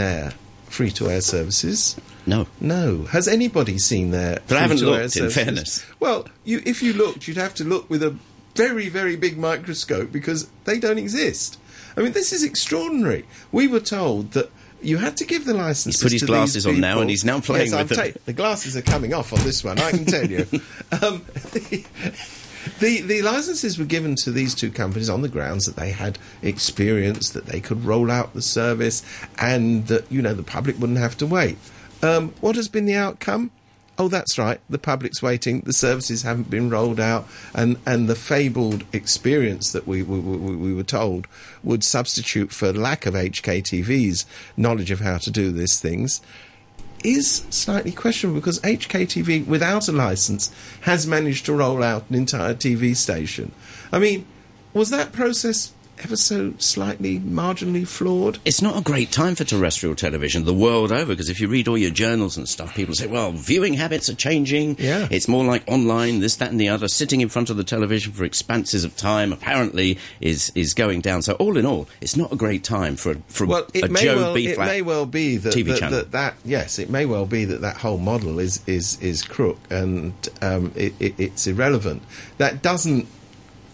their 0.73 0.87
free-to-air 0.87 1.21
services? 1.21 1.95
No. 2.25 2.47
No. 2.59 3.03
Has 3.03 3.27
anybody 3.27 3.77
seen 3.77 4.11
their? 4.11 4.39
But 4.47 4.57
I 4.57 4.61
haven't 4.61 4.81
looked, 4.81 5.03
in 5.03 5.09
services? 5.09 5.35
fairness. 5.35 5.85
Well, 5.99 6.27
you, 6.43 6.61
if 6.65 6.81
you 6.81 6.93
looked, 6.93 7.27
you'd 7.27 7.37
have 7.37 7.53
to 7.55 7.63
look 7.63 7.89
with 7.89 8.03
a 8.03 8.15
very, 8.55 8.89
very 8.89 9.15
big 9.15 9.37
microscope 9.37 10.11
because 10.11 10.49
they 10.65 10.79
don't 10.79 10.97
exist. 10.97 11.59
I 11.97 12.01
mean, 12.01 12.13
this 12.13 12.33
is 12.33 12.43
extraordinary. 12.43 13.25
We 13.51 13.67
were 13.67 13.79
told 13.79 14.31
that 14.31 14.51
you 14.81 14.97
had 14.97 15.17
to 15.17 15.25
give 15.25 15.45
the 15.45 15.53
licenses. 15.53 16.01
He's 16.01 16.03
put 16.03 16.11
his 16.11 16.23
glasses 16.23 16.67
on 16.67 16.79
now 16.79 16.99
and 17.01 17.09
he's 17.09 17.23
now 17.23 17.39
playing 17.39 17.71
yes, 17.71 17.89
with 17.89 17.97
them. 17.97 18.13
ta- 18.13 18.19
the 18.25 18.33
glasses 18.33 18.75
are 18.75 18.81
coming 18.81 19.13
off 19.13 19.31
on 19.31 19.39
this 19.39 19.63
one. 19.63 19.79
I 19.79 19.91
can 19.91 20.05
tell 20.05 20.25
you. 20.25 20.45
um, 21.01 21.25
The, 22.79 23.01
the 23.01 23.21
licenses 23.21 23.77
were 23.77 23.85
given 23.85 24.15
to 24.23 24.31
these 24.31 24.55
two 24.55 24.71
companies 24.71 25.09
on 25.09 25.21
the 25.21 25.29
grounds 25.29 25.65
that 25.65 25.75
they 25.75 25.91
had 25.91 26.17
experience, 26.41 27.29
that 27.31 27.45
they 27.45 27.59
could 27.59 27.85
roll 27.85 28.09
out 28.09 28.33
the 28.33 28.41
service, 28.41 29.03
and 29.39 29.87
that 29.87 30.11
you 30.11 30.21
know 30.21 30.33
the 30.33 30.43
public 30.43 30.79
wouldn't 30.79 30.99
have 30.99 31.17
to 31.17 31.25
wait. 31.25 31.57
Um, 32.01 32.33
what 32.41 32.55
has 32.55 32.67
been 32.67 32.85
the 32.85 32.95
outcome? 32.95 33.51
Oh, 33.97 34.07
that's 34.07 34.39
right. 34.39 34.59
The 34.69 34.79
public's 34.79 35.21
waiting. 35.21 35.61
The 35.61 35.73
services 35.73 36.23
haven't 36.23 36.49
been 36.49 36.69
rolled 36.69 36.99
out, 36.99 37.27
and, 37.53 37.77
and 37.85 38.09
the 38.09 38.15
fabled 38.15 38.85
experience 38.91 39.71
that 39.71 39.85
we, 39.85 40.01
we, 40.01 40.19
we, 40.19 40.55
we 40.55 40.73
were 40.73 40.83
told 40.83 41.27
would 41.63 41.83
substitute 41.83 42.51
for 42.51 42.73
lack 42.73 43.05
of 43.05 43.13
HKTV's 43.13 44.25
knowledge 44.57 44.89
of 44.89 45.01
how 45.01 45.19
to 45.19 45.29
do 45.29 45.51
these 45.51 45.79
things 45.79 46.21
is 47.03 47.45
slightly 47.49 47.91
questionable 47.91 48.39
because 48.39 48.59
HKTV, 48.61 49.45
without 49.45 49.87
a 49.87 49.91
license, 49.91 50.51
has 50.81 51.05
managed 51.05 51.45
to 51.45 51.53
roll 51.53 51.83
out 51.83 52.09
an 52.09 52.15
entire 52.15 52.53
TV 52.53 52.95
station. 52.95 53.51
I 53.91 53.99
mean, 53.99 54.25
was 54.73 54.89
that 54.89 55.11
process 55.11 55.73
ever 56.03 56.15
so 56.15 56.53
slightly 56.57 57.19
marginally 57.19 57.87
flawed? 57.87 58.39
It's 58.45 58.61
not 58.61 58.77
a 58.77 58.81
great 58.81 59.11
time 59.11 59.35
for 59.35 59.43
terrestrial 59.43 59.95
television 59.95 60.45
the 60.45 60.53
world 60.53 60.91
over 60.91 61.13
because 61.13 61.29
if 61.29 61.39
you 61.39 61.47
read 61.47 61.67
all 61.67 61.77
your 61.77 61.91
journals 61.91 62.37
and 62.37 62.47
stuff, 62.47 62.75
people 62.75 62.93
say, 62.93 63.07
well, 63.07 63.31
viewing 63.31 63.73
habits 63.73 64.09
are 64.09 64.15
changing. 64.15 64.75
Yeah. 64.79 65.07
It's 65.09 65.27
more 65.27 65.43
like 65.43 65.63
online, 65.67 66.19
this, 66.19 66.35
that, 66.37 66.51
and 66.51 66.59
the 66.59 66.69
other. 66.69 66.87
Sitting 66.87 67.21
in 67.21 67.29
front 67.29 67.49
of 67.49 67.57
the 67.57 67.63
television 67.63 68.11
for 68.13 68.23
expanses 68.23 68.83
of 68.83 68.95
time 68.95 69.31
apparently 69.33 69.97
is, 70.19 70.51
is 70.55 70.73
going 70.73 71.01
down. 71.01 71.21
So, 71.21 71.33
all 71.33 71.57
in 71.57 71.65
all, 71.65 71.87
it's 72.01 72.15
not 72.15 72.31
a 72.31 72.35
great 72.35 72.63
time 72.63 72.95
for, 72.95 73.15
for 73.27 73.45
Well, 73.47 73.67
it 73.73 73.85
a 73.85 73.93
Joe 73.93 74.15
well 74.17 74.33
B. 74.33 74.47
it 74.47 74.55
flat. 74.55 74.67
may 74.67 74.81
well 74.81 75.05
be 75.05 75.37
that 75.37 75.53
TV 75.53 75.67
that, 75.67 75.79
channel. 75.79 75.97
that 75.99 76.11
that 76.11 76.35
yes, 76.43 76.79
it 76.79 76.89
may 76.89 77.05
well 77.05 77.25
be 77.25 77.45
that 77.45 77.61
that 77.61 77.77
whole 77.77 77.97
model 77.97 78.39
is 78.39 78.61
is 78.67 78.99
is 79.01 79.23
crook 79.23 79.57
and 79.69 80.13
um, 80.41 80.71
it, 80.75 80.93
it, 80.99 81.15
it's 81.17 81.47
irrelevant. 81.47 82.03
That 82.37 82.61
doesn't 82.61 83.07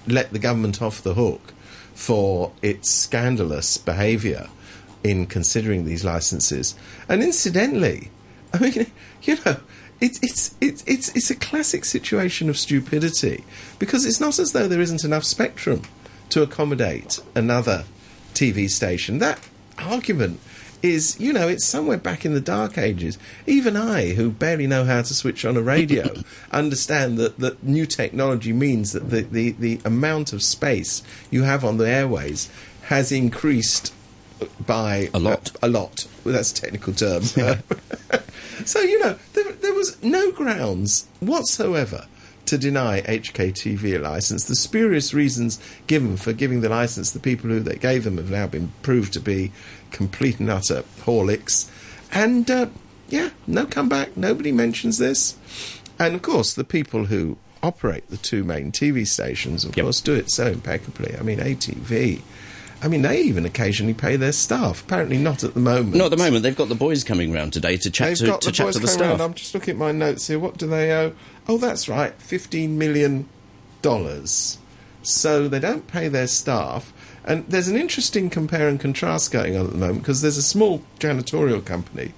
let 0.08 0.32
the 0.32 0.40
government 0.40 0.82
off 0.82 1.02
the 1.02 1.14
hook 1.14 1.54
for 2.00 2.54
its 2.62 2.90
scandalous 2.90 3.78
behaviour 3.78 4.48
in 5.04 5.26
considering 5.26 5.84
these 5.84 6.06
licenses. 6.06 6.74
And 7.10 7.22
incidentally, 7.22 8.10
I 8.54 8.60
mean, 8.60 8.88
you 9.24 9.38
know. 9.46 9.58
It's 10.02 10.18
it's 10.24 10.56
it's 10.62 10.82
it's 10.88 11.10
it's 11.10 11.30
a 11.30 11.36
classic 11.36 11.84
situation 11.84 12.48
of 12.50 12.58
stupidity 12.58 13.44
because 13.80 14.06
it's 14.06 14.22
not 14.22 14.40
as 14.40 14.54
though 14.54 14.66
there 14.66 14.80
isn't 14.80 15.04
enough 15.04 15.26
spectrum 15.26 15.82
to 16.30 16.42
accommodate 16.42 17.20
another 17.36 17.84
TV 18.34 18.70
station. 18.70 19.20
That 19.20 19.42
argument 19.78 20.40
is, 20.82 21.20
you 21.20 21.34
know, 21.34 21.48
it's 21.48 21.66
somewhere 21.66 21.98
back 21.98 22.26
in 22.26 22.34
the 22.34 22.42
dark 22.42 22.78
ages. 22.78 23.18
Even 23.46 23.76
I, 23.76 24.14
who 24.14 24.30
barely 24.30 24.68
know 24.68 24.86
how 24.86 25.02
to 25.02 25.14
switch 25.14 25.46
on 25.46 25.58
a 25.58 25.62
radio, 25.62 26.14
understand 26.52 27.18
that, 27.18 27.40
that 27.40 27.64
new 27.64 27.86
technology 27.86 28.54
means 28.54 28.94
that 28.94 29.10
the, 29.10 29.22
the, 29.22 29.52
the 29.52 29.82
amount 29.86 30.34
of 30.34 30.42
space 30.42 31.04
you 31.30 31.44
have 31.44 31.66
on 31.66 31.78
the 31.78 31.88
airways 31.90 32.50
has 32.84 33.12
increased 33.12 33.94
by 34.66 35.10
A 35.14 35.20
lot. 35.20 35.52
A, 35.62 35.68
lot. 35.68 36.08
Well, 36.24 36.34
that's 36.34 36.52
a 36.52 36.56
technical 36.56 36.94
term. 36.94 37.24
so, 38.66 38.80
you 38.80 39.00
know, 39.00 39.18
there, 39.34 39.52
there 39.52 39.74
was 39.74 40.02
no 40.02 40.32
grounds 40.32 41.08
whatsoever 41.20 42.08
to 42.46 42.58
deny 42.58 43.02
HKTV 43.02 43.98
a 43.98 44.00
license. 44.00 44.46
The 44.46 44.56
spurious 44.56 45.14
reasons 45.14 45.60
given 45.86 46.18
for 46.18 46.34
giving 46.34 46.62
the 46.62 46.70
license, 46.70 47.12
the 47.12 47.20
people 47.20 47.50
who 47.50 47.60
they 47.60 47.76
gave 47.76 48.04
them 48.04 48.18
have 48.18 48.32
now 48.32 48.48
been 48.48 48.72
proved 48.82 49.14
to 49.14 49.20
be 49.20 49.52
complete 49.92 50.40
and 50.40 50.50
utter 50.50 50.84
horlicks. 51.02 51.70
And, 52.12 52.50
uh, 52.50 52.68
yeah, 53.10 53.30
no 53.48 53.66
comeback. 53.66 54.16
Nobody 54.18 54.52
mentions 54.52 54.98
this. 54.98 55.36
And, 55.98 56.16
of 56.16 56.22
course, 56.22 56.54
the 56.54 56.64
people 56.64 57.06
who 57.06 57.38
operate 57.62 58.10
the 58.10 58.18
two 58.18 58.44
main 58.44 58.72
TV 58.72 59.06
stations, 59.06 59.66
of 59.66 59.76
Yep. 59.76 59.84
course, 59.84 60.02
do 60.02 60.14
it 60.14 60.32
so 60.32 60.48
impeccably. 60.48 61.16
I 61.20 61.24
mean, 61.24 61.40
ATV. 61.40 62.22
I 62.82 62.88
mean, 62.88 63.02
they 63.02 63.22
even 63.24 63.46
occasionally 63.46 63.94
pay 63.94 64.16
their 64.16 64.32
staff. 64.32 64.82
Apparently, 64.84 65.18
not 65.18 65.44
at 65.44 65.54
the 65.54 65.60
moment. 65.60 65.96
Not 65.96 66.06
at 66.06 66.12
the 66.12 66.24
moment. 66.24 66.44
They've 66.44 66.56
got 66.56 66.70
the 66.70 66.76
boys 66.76 67.04
coming 67.04 67.34
round 67.34 67.52
today 67.52 67.76
to 67.76 67.92
chat 67.92 68.08
They've 68.10 68.18
to, 68.20 68.26
got 68.28 68.42
to 68.42 68.48
the 68.48 68.52
chat 68.54 68.66
boys 68.68 68.76
to 68.76 68.80
the 68.80 68.88
staff. 68.88 69.02
round. 69.10 69.22
I'm 69.22 69.34
just 69.34 69.54
looking 69.54 69.74
at 69.74 69.78
my 69.78 69.92
notes 69.92 70.28
here. 70.28 70.40
What 70.40 70.58
do 70.58 70.66
they 70.68 70.94
owe? 70.94 71.12
Oh, 71.50 71.58
that's 71.58 71.90
right, 71.90 72.14
fifteen 72.22 72.78
million 72.78 73.28
dollars. 73.82 74.58
So 75.04 75.48
they 75.50 75.60
don't 75.60 75.88
pay 75.88 76.08
their 76.08 76.28
staff, 76.28 76.94
And 77.30 77.46
there's 77.48 77.68
an 77.68 77.78
interesting 77.78 78.30
compare 78.30 78.68
and 78.68 78.80
contrast 78.80 79.32
going 79.32 79.56
on 79.56 79.68
at 79.68 79.72
the 79.72 79.78
moment 79.78 80.00
because 80.02 80.22
there's 80.22 80.36
a 80.38 80.42
small 80.44 80.82
janitorial 81.00 81.64
company, 81.64 82.14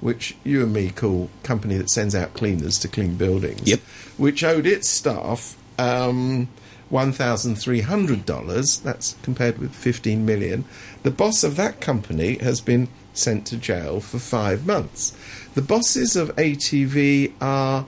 which 0.00 0.36
you 0.44 0.62
and 0.64 0.72
me 0.72 0.90
call 0.90 1.30
company 1.44 1.76
that 1.76 1.88
sends 1.88 2.14
out 2.16 2.34
cleaners 2.34 2.78
to 2.80 2.88
clean 2.88 3.14
buildings, 3.16 3.62
Yep. 3.66 3.80
which 4.18 4.42
owed 4.42 4.66
its 4.66 4.88
staff 4.88 5.56
um, 5.78 6.48
one 6.88 7.12
thousand 7.12 7.56
three 7.56 7.82
hundred 7.82 8.26
dollars. 8.26 8.78
That's 8.80 9.14
compared 9.22 9.58
with 9.58 9.72
fifteen 9.74 10.26
million. 10.26 10.64
The 11.04 11.10
boss 11.12 11.44
of 11.44 11.54
that 11.56 11.80
company 11.80 12.38
has 12.38 12.60
been 12.60 12.88
sent 13.14 13.46
to 13.46 13.56
jail 13.56 14.00
for 14.00 14.18
five 14.18 14.66
months. 14.66 15.16
The 15.54 15.62
bosses 15.62 16.16
of 16.16 16.34
ATV 16.36 17.32
are. 17.40 17.86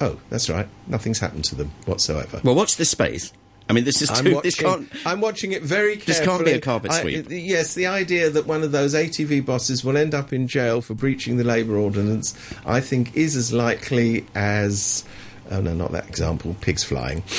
Oh, 0.00 0.18
that's 0.30 0.48
right. 0.48 0.68
Nothing's 0.86 1.18
happened 1.20 1.44
to 1.46 1.54
them 1.54 1.72
whatsoever. 1.86 2.40
Well, 2.44 2.54
watch 2.54 2.76
this 2.76 2.90
space. 2.90 3.32
I 3.72 3.74
mean, 3.74 3.84
this 3.84 4.02
is 4.02 4.08
too. 4.10 4.34
watching, 4.34 4.40
This 4.42 4.54
can't. 4.54 4.88
I'm 5.06 5.20
watching 5.20 5.52
it 5.52 5.62
very 5.62 5.96
carefully. 5.96 6.14
This 6.14 6.20
can't 6.26 6.44
be 6.44 6.50
a 6.52 6.60
carpet 6.60 6.90
I- 6.90 7.00
sweep. 7.00 7.26
yes, 7.30 7.72
the 7.74 7.86
idea 7.86 8.28
that 8.30 8.46
one 8.46 8.62
of 8.62 8.70
those 8.72 8.94
ATV 8.94 9.44
bosses 9.44 9.82
will 9.82 9.96
end 9.96 10.14
up 10.14 10.32
in 10.32 10.46
jail 10.46 10.80
for 10.82 10.94
breaching 10.94 11.38
the 11.38 11.44
labour 11.44 11.76
ordinance, 11.76 12.34
I 12.66 12.80
think, 12.80 13.16
is 13.16 13.34
as 13.36 13.52
likely 13.52 14.26
as. 14.34 15.04
Oh 15.50 15.60
no, 15.60 15.72
not 15.74 15.92
that 15.92 16.06
example. 16.08 16.54
Pigs 16.60 16.84
flying. 16.84 17.22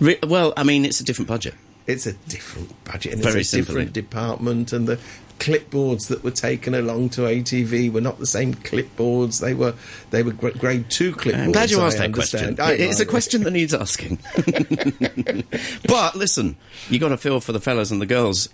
Well, 0.00 0.52
I 0.56 0.62
mean, 0.62 0.84
it's 0.84 1.00
a 1.00 1.04
different 1.04 1.26
budget. 1.26 1.54
It's 1.88 2.06
a 2.06 2.12
different 2.12 2.84
budget 2.84 3.14
and 3.14 3.22
Very 3.22 3.40
it's 3.40 3.52
a 3.52 3.56
different 3.56 3.92
department, 3.92 4.72
and 4.72 4.86
the 4.86 4.98
clipboards 5.38 6.08
that 6.08 6.24
were 6.24 6.30
taken 6.30 6.74
along 6.74 7.10
to 7.10 7.22
ATV 7.22 7.92
were 7.92 8.00
not 8.00 8.18
the 8.18 8.26
same 8.26 8.54
clipboards. 8.54 9.40
They 9.40 9.54
were 9.54 9.74
they 10.10 10.22
were 10.22 10.32
grade 10.32 10.90
two 10.90 11.12
clipboards. 11.12 11.38
I'm 11.38 11.52
glad 11.52 11.70
you 11.70 11.80
I 11.80 11.86
asked 11.86 11.98
that 11.98 12.12
question. 12.12 12.60
I 12.60 12.72
It's 12.72 13.00
a 13.00 13.06
question 13.06 13.44
that 13.44 13.52
needs 13.52 13.74
asking. 13.74 14.18
but 15.86 16.16
listen, 16.16 16.56
you 16.88 16.98
got 16.98 17.08
to 17.08 17.16
feel 17.16 17.40
for 17.40 17.52
the 17.52 17.60
fellas 17.60 17.90
and 17.90 18.00
the 18.00 18.06
girls. 18.06 18.48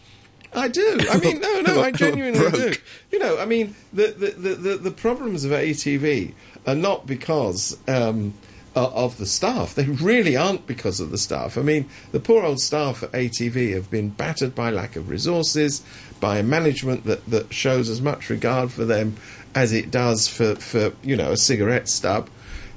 I 0.53 0.69
do. 0.69 0.99
I 1.11 1.19
mean, 1.25 1.41
no, 1.41 1.61
no, 1.63 1.81
I 1.81 1.91
genuinely 1.91 2.51
do. 2.51 2.75
You 3.11 3.19
know, 3.19 3.39
I 3.39 3.45
mean, 3.45 3.75
the 3.93 4.09
the, 4.09 4.31
the, 4.31 4.55
the, 4.55 4.77
the 4.77 4.91
problems 4.91 5.45
of 5.45 5.53
ATV 5.53 6.33
are 6.67 6.75
not 6.75 7.07
because 7.07 7.77
um, 7.89 8.35
o- 8.77 8.93
of 8.95 9.19
the 9.19 9.27
staff. 9.27 9.75
They 9.75 9.85
really 9.85 10.37
aren't 10.37 10.67
because 10.67 11.01
of 11.01 11.11
the 11.11 11.19
staff. 11.19 11.57
I 11.59 11.63
mean, 11.63 11.89
the 12.13 12.21
poor 12.21 12.45
old 12.45 12.61
staff 12.61 13.03
at 13.03 13.13
ATV 13.13 13.75
have 13.75 13.91
been 13.91 14.11
battered 14.11 14.55
by 14.55 14.71
lack 14.71 14.97
of 14.97 15.09
resources, 15.09 15.83
by 16.21 16.39
a 16.39 16.43
management 16.43 17.05
that, 17.05 17.25
that 17.27 17.53
shows 17.53 17.89
as 17.89 18.01
much 18.01 18.31
regard 18.31 18.73
for 18.73 18.85
them 18.85 19.17
as 19.55 19.73
it 19.73 19.91
does 19.91 20.27
for, 20.27 20.57
for 20.57 20.93
you 21.03 21.17
know 21.17 21.33
a 21.33 21.37
cigarette 21.37 21.89
stub. 21.89 22.29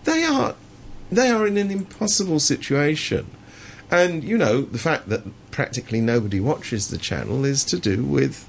They 0.04 0.24
are 0.24 0.56
they 1.12 1.30
are 1.30 1.48
in 1.48 1.58
an 1.58 1.72
impossible 1.72 2.40
situation. 2.40 3.28
And, 3.90 4.24
you 4.24 4.38
know, 4.38 4.62
the 4.62 4.78
fact 4.78 5.08
that 5.10 5.24
practically 5.52 6.02
nobody 6.02 6.40
watches 6.40 6.90
the 6.90 6.98
channel 6.98 7.46
is 7.46 7.64
to 7.66 7.80
do 7.80 8.04
with 8.04 8.48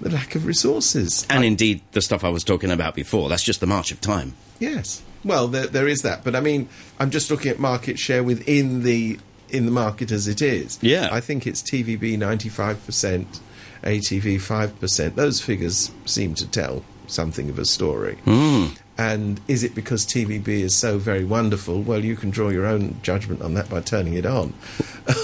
the 0.00 0.10
lack 0.10 0.34
of 0.34 0.46
resources. 0.46 1.26
And 1.30 1.44
indeed, 1.44 1.82
the 1.92 2.02
stuff 2.02 2.24
I 2.24 2.28
was 2.28 2.42
talking 2.42 2.70
about 2.70 2.94
before, 2.94 3.28
that's 3.28 3.44
just 3.44 3.60
the 3.60 3.66
march 3.66 3.92
of 3.92 4.00
time. 4.00 4.34
Yes. 4.58 5.02
Well, 5.24 5.48
there, 5.48 5.66
there 5.66 5.88
is 5.88 6.02
that. 6.02 6.24
But 6.24 6.34
I 6.34 6.40
mean, 6.40 6.68
I'm 6.98 7.10
just 7.10 7.30
looking 7.30 7.50
at 7.50 7.58
market 7.58 7.98
share 7.98 8.22
within 8.22 8.82
the 8.82 9.18
in 9.50 9.64
the 9.66 9.72
market 9.72 10.10
as 10.12 10.28
it 10.28 10.40
is. 10.40 10.78
Yeah. 10.80 11.08
I 11.10 11.20
think 11.20 11.44
it's 11.46 11.60
TVB 11.60 12.16
95%, 12.16 13.40
ATV 13.82 14.36
5%. 14.36 15.14
Those 15.16 15.40
figures 15.40 15.90
seem 16.06 16.34
to 16.36 16.48
tell 16.48 16.84
something 17.08 17.50
of 17.50 17.58
a 17.58 17.64
story. 17.64 18.14
Hmm. 18.24 18.66
And 18.96 19.40
is 19.48 19.64
it 19.64 19.74
because 19.74 20.06
TVB 20.06 20.46
is 20.48 20.76
so 20.76 20.98
very 20.98 21.24
wonderful? 21.24 21.82
Well, 21.82 22.04
you 22.04 22.14
can 22.16 22.30
draw 22.30 22.50
your 22.50 22.66
own 22.66 23.00
judgment 23.02 23.42
on 23.42 23.54
that 23.54 23.68
by 23.68 23.80
turning 23.80 24.14
it 24.14 24.26
on. 24.26 24.54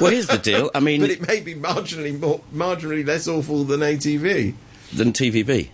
Well, 0.00 0.10
here's 0.10 0.26
the 0.26 0.38
deal. 0.38 0.68
I 0.74 0.80
mean, 0.80 1.00
But 1.00 1.10
it 1.10 1.24
may 1.28 1.38
be 1.40 1.54
marginally 1.54 2.18
more, 2.18 2.40
marginally 2.52 3.06
less 3.06 3.28
awful 3.28 3.62
than 3.62 3.80
ATV. 3.80 4.54
than 4.92 5.12
TVB. 5.12 5.68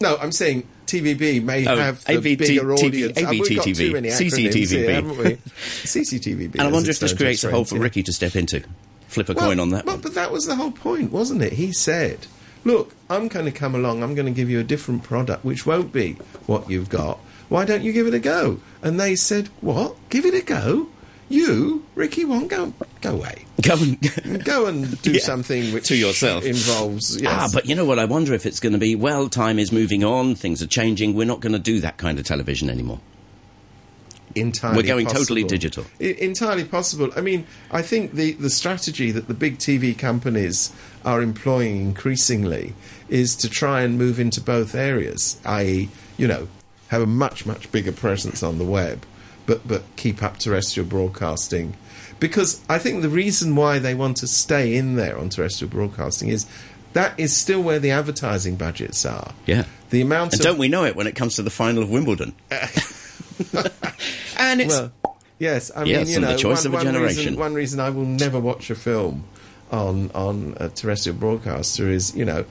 No, 0.00 0.16
I'm 0.16 0.32
saying 0.32 0.66
TVB 0.92 1.42
may 1.42 1.66
Oh, 1.66 1.76
have 1.76 2.04
the 2.04 2.12
AVT 2.14 2.38
bigger 2.38 2.62
TV 2.64 2.84
audience. 2.84 3.18
Uh, 3.18 3.26
We've 3.30 3.56
got 3.56 3.64
too 3.64 3.92
many 3.92 4.08
CCTVB. 4.08 4.66
here, 4.68 4.92
haven't 4.92 5.18
we? 5.18 5.24
CCTVB. 5.84 6.52
And 6.54 6.60
I 6.62 6.66
wonder 6.70 6.90
if 6.90 6.98
this 6.98 7.14
creates 7.14 7.44
a 7.44 7.50
hole 7.50 7.64
for. 7.64 7.78
Ricky 7.78 8.02
to 8.02 8.12
step 8.12 8.36
into. 8.36 8.62
Flip 9.08 9.28
a 9.28 9.32
Well, 9.34 9.46
coin 9.48 9.60
on 9.60 9.70
that 9.70 9.84
well, 9.86 9.98
but 9.98 10.14
that 10.14 10.30
was 10.32 10.46
the 10.46 10.56
whole 10.56 10.70
point, 10.70 11.12
wasn't 11.12 11.42
it? 11.42 11.54
He 11.54 11.72
said, 11.72 12.26
"Look, 12.64 12.94
I'm 13.10 13.28
going 13.28 13.44
to 13.44 13.50
come 13.52 13.74
along. 13.74 14.02
I'm 14.02 14.14
going 14.14 14.26
to 14.26 14.32
give 14.32 14.48
you 14.48 14.60
a 14.60 14.64
different 14.64 15.02
product, 15.02 15.44
which 15.44 15.66
won't 15.66 15.92
be 15.92 16.14
what 16.46 16.70
you've 16.70 16.88
got. 16.88 17.18
Why 17.48 17.64
don't 17.66 17.82
you 17.82 17.92
give 17.92 18.06
it 18.06 18.14
a 18.14 18.18
go?" 18.18 18.60
And 18.82 18.98
they 18.98 19.14
said, 19.16 19.48
"What? 19.60 19.96
Give 20.08 20.24
it 20.24 20.34
a 20.34 20.40
go? 20.42 20.88
You, 21.32 21.84
Ricky, 21.94 22.24
won't 22.24 22.48
go. 22.48 22.72
Go 23.00 23.12
away. 23.14 23.44
Go 23.62 23.74
and. 23.74 24.44
Go 24.44 24.66
and 24.66 25.00
do 25.02 25.12
Yeah, 25.12 25.20
something 25.20 25.72
which 25.72 25.88
to 25.88 25.96
yourself. 25.96 26.44
involves." 26.44 27.20
Yes. 27.20 27.32
Ah, 27.34 27.48
but 27.52 27.66
you 27.66 27.74
know 27.74 27.84
what? 27.84 27.98
I 27.98 28.04
wonder 28.04 28.34
if 28.34 28.44
it's 28.46 28.60
going 28.60 28.72
to 28.74 28.78
be, 28.78 28.94
well, 28.94 29.28
time 29.28 29.58
is 29.58 29.72
moving 29.72 30.04
on, 30.04 30.34
things 30.34 30.62
are 30.62 30.66
changing, 30.66 31.14
we're 31.14 31.26
not 31.26 31.40
going 31.40 31.52
to 31.54 31.58
do 31.58 31.80
that 31.80 31.96
kind 31.96 32.18
of 32.18 32.24
television 32.26 32.68
anymore. 32.68 33.00
entirely 34.34 34.76
We're 34.78 34.82
going 34.86 35.06
possible. 35.06 35.20
totally 35.24 35.44
digital. 35.44 35.84
I- 36.00 36.04
entirely 36.20 36.64
possible. 36.64 37.10
I 37.16 37.20
mean, 37.20 37.46
I 37.70 37.82
think 37.82 38.12
the, 38.14 38.32
the 38.32 38.50
strategy 38.50 39.10
that 39.10 39.28
the 39.28 39.34
big 39.34 39.58
TV 39.58 39.96
companies 39.96 40.72
are 41.04 41.20
employing 41.22 41.80
increasingly 41.82 42.74
is 43.08 43.36
to 43.36 43.48
try 43.50 43.82
and 43.82 43.98
move 43.98 44.18
into 44.18 44.40
both 44.40 44.74
areas, 44.74 45.38
i.e., 45.44 45.88
you 46.16 46.26
know, 46.26 46.48
have 46.88 47.02
a 47.02 47.06
much, 47.06 47.44
much 47.46 47.70
bigger 47.72 47.92
presence 47.92 48.42
on 48.42 48.56
the 48.58 48.64
web, 48.64 49.04
but, 49.46 49.66
but 49.66 49.82
keep 49.96 50.22
up 50.22 50.38
terrestrial 50.38 50.88
broadcasting. 50.88 51.76
Because 52.20 52.62
I 52.68 52.78
think 52.78 53.02
the 53.02 53.08
reason 53.08 53.56
why 53.56 53.78
they 53.78 53.94
want 53.94 54.18
to 54.18 54.26
stay 54.26 54.76
in 54.76 54.94
there 54.94 55.18
on 55.18 55.28
terrestrial 55.28 55.70
broadcasting 55.70 56.28
is 56.28 56.46
that 56.92 57.18
is 57.18 57.36
still 57.36 57.62
where 57.62 57.78
the 57.78 57.90
advertising 57.90 58.56
budgets 58.56 59.04
are. 59.04 59.34
Yeah. 59.46 59.64
The 59.90 60.02
amount 60.02 60.32
And 60.32 60.40
of 60.40 60.46
don't 60.46 60.58
we 60.58 60.68
know 60.68 60.84
it 60.84 60.94
when 60.94 61.06
it 61.06 61.16
comes 61.16 61.36
to 61.36 61.42
the 61.42 61.50
final 61.50 61.82
of 61.82 61.90
Wimbledon? 61.90 62.34
and 62.50 62.70
it's. 64.60 64.78
Well, 64.78 64.92
yes, 65.38 65.70
I 65.74 65.84
mean, 65.84 65.92
you 65.92 65.98
and 65.98 66.08
the 66.08 66.20
know, 66.20 66.36
choice 66.36 66.64
one, 66.64 66.66
of 66.66 66.72
a 66.72 66.76
one 66.76 66.86
generation. 66.86 67.18
Reason, 67.18 67.36
one 67.36 67.54
reason 67.54 67.80
I 67.80 67.90
will 67.90 68.04
never 68.04 68.38
watch 68.38 68.70
a 68.70 68.74
film 68.74 69.24
on 69.70 70.10
on 70.14 70.54
a 70.58 70.68
terrestrial 70.68 71.18
broadcaster 71.18 71.88
is, 71.88 72.14
you 72.14 72.24
know, 72.24 72.44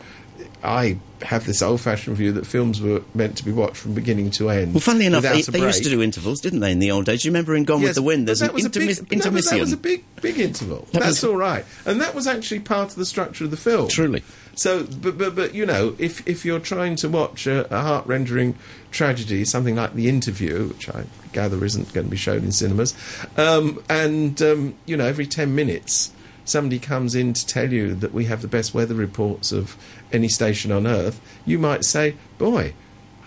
I 0.63 0.97
have 1.23 1.45
this 1.45 1.61
old-fashioned 1.61 2.15
view 2.17 2.31
that 2.33 2.45
films 2.45 2.81
were 2.81 3.01
meant 3.13 3.37
to 3.37 3.45
be 3.45 3.51
watched 3.51 3.77
from 3.77 3.93
beginning 3.93 4.31
to 4.31 4.49
end. 4.49 4.73
well, 4.73 4.81
funnily 4.81 5.05
enough, 5.05 5.23
they, 5.23 5.41
they 5.41 5.59
used 5.59 5.83
to 5.83 5.89
do 5.89 6.01
intervals, 6.01 6.39
didn't 6.39 6.59
they, 6.59 6.71
in 6.71 6.79
the 6.79 6.91
old 6.91 7.05
days? 7.05 7.21
Do 7.21 7.27
you 7.27 7.31
remember 7.31 7.55
in 7.55 7.63
Gone 7.63 7.81
with 7.81 7.95
the 7.95 8.01
Wind? 8.01 8.27
There's 8.27 8.39
that 8.39 8.49
an 8.49 8.55
was 8.55 8.65
a 8.65 8.69
big, 8.69 8.87
no, 8.87 9.05
intermission. 9.11 9.57
that 9.57 9.61
was 9.61 9.73
a 9.73 9.77
big, 9.77 10.03
big 10.21 10.39
interval. 10.39 10.87
That 10.91 10.99
That's 11.01 11.21
was- 11.21 11.23
all 11.23 11.35
right, 11.37 11.65
and 11.85 11.99
that 12.01 12.13
was 12.15 12.27
actually 12.27 12.59
part 12.61 12.89
of 12.89 12.95
the 12.95 13.05
structure 13.05 13.43
of 13.45 13.51
the 13.51 13.57
film. 13.57 13.87
Truly. 13.89 14.23
So, 14.53 14.83
but 14.83 15.17
but 15.17 15.35
but 15.35 15.55
you 15.55 15.65
know, 15.65 15.95
if 15.97 16.27
if 16.27 16.43
you're 16.43 16.59
trying 16.59 16.95
to 16.97 17.09
watch 17.09 17.47
a, 17.47 17.73
a 17.73 17.81
heart-rendering 17.81 18.55
tragedy, 18.91 19.45
something 19.45 19.75
like 19.75 19.93
The 19.95 20.09
Interview, 20.09 20.67
which 20.67 20.89
I 20.89 21.05
gather 21.31 21.63
isn't 21.63 21.93
going 21.93 22.07
to 22.07 22.11
be 22.11 22.17
shown 22.17 22.43
in 22.43 22.51
cinemas, 22.51 22.93
um, 23.37 23.81
and 23.89 24.39
um, 24.41 24.75
you 24.85 24.97
know, 24.97 25.05
every 25.05 25.25
ten 25.25 25.55
minutes 25.55 26.11
somebody 26.51 26.79
comes 26.79 27.15
in 27.15 27.33
to 27.33 27.45
tell 27.45 27.71
you 27.71 27.95
that 27.95 28.13
we 28.13 28.25
have 28.25 28.41
the 28.41 28.47
best 28.47 28.73
weather 28.73 28.95
reports 28.95 29.51
of 29.51 29.75
any 30.11 30.27
station 30.27 30.71
on 30.71 30.85
Earth, 30.85 31.19
you 31.45 31.57
might 31.57 31.85
say, 31.85 32.15
"Boy, 32.37 32.73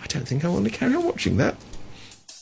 I 0.01 0.07
don't 0.07 0.27
think 0.27 0.45
I 0.45 0.49
want 0.49 0.65
to 0.65 0.71
carry 0.71 0.95
on 0.95 1.03
watching 1.03 1.37
that." 1.37 1.55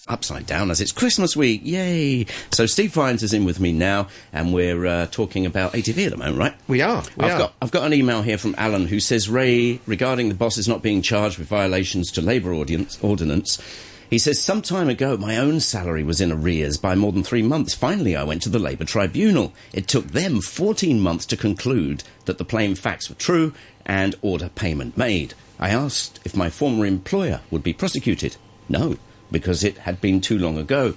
upside 0.07 0.45
down 0.45 0.69
as 0.69 0.81
it's 0.81 0.91
Christmas 0.91 1.35
week. 1.35 1.61
Yay! 1.63 2.25
So 2.51 2.65
Steve 2.65 2.93
Vines 2.93 3.23
is 3.23 3.33
in 3.33 3.45
with 3.45 3.59
me 3.59 3.71
now, 3.71 4.07
and 4.31 4.53
we're 4.53 4.85
uh, 4.85 5.07
talking 5.07 5.45
about 5.45 5.73
ATV 5.73 6.05
at 6.05 6.11
the 6.11 6.17
moment, 6.17 6.37
right? 6.37 6.53
We 6.67 6.81
are. 6.81 7.03
We 7.15 7.25
I've 7.25 7.31
are. 7.33 7.39
got 7.39 7.53
I've 7.61 7.71
got 7.71 7.85
an 7.85 7.93
email 7.93 8.21
here 8.21 8.37
from 8.37 8.55
Alan 8.57 8.87
who 8.87 8.99
says 8.99 9.29
Ray 9.29 9.79
regarding 9.85 10.29
the 10.29 10.35
bosses 10.35 10.67
not 10.67 10.81
being 10.81 11.01
charged 11.01 11.37
with 11.39 11.47
violations 11.47 12.11
to 12.11 12.21
labour 12.21 12.53
audience, 12.53 12.97
ordinance. 13.01 13.61
He 14.10 14.17
says 14.17 14.39
some 14.39 14.62
time 14.62 14.89
ago 14.89 15.17
my 15.17 15.38
own 15.38 15.60
salary 15.60 16.03
was 16.03 16.22
in 16.22 16.31
arrears 16.31 16.77
by 16.77 16.95
more 16.95 17.12
than 17.12 17.24
three 17.24 17.41
months. 17.41 17.74
Finally, 17.74 18.15
I 18.15 18.24
went 18.24 18.41
to 18.43 18.50
the 18.50 18.60
Labour 18.60 18.86
Tribunal. 18.86 19.53
It 19.72 19.88
took 19.88 20.07
them 20.07 20.41
14 20.41 21.00
months 21.00 21.25
to 21.27 21.38
conclude 21.38 22.03
that 22.25 22.38
the 22.38 22.45
plain 22.45 22.75
facts 22.75 23.10
were 23.10 23.15
true 23.15 23.53
and 23.86 24.15
order 24.22 24.50
payment 24.50 24.98
made. 24.98 25.33
I 25.60 25.69
asked 25.69 26.19
if 26.25 26.36
my 26.36 26.50
former 26.50 26.86
employer 26.86 27.41
would 27.50 27.63
be 27.63 27.74
prosecuted. 27.74 28.36
No, 28.69 28.98
because 29.31 29.63
it 29.63 29.79
had 29.79 30.00
been 30.01 30.22
too 30.22 30.38
long 30.38 30.57
ago. 30.57 30.95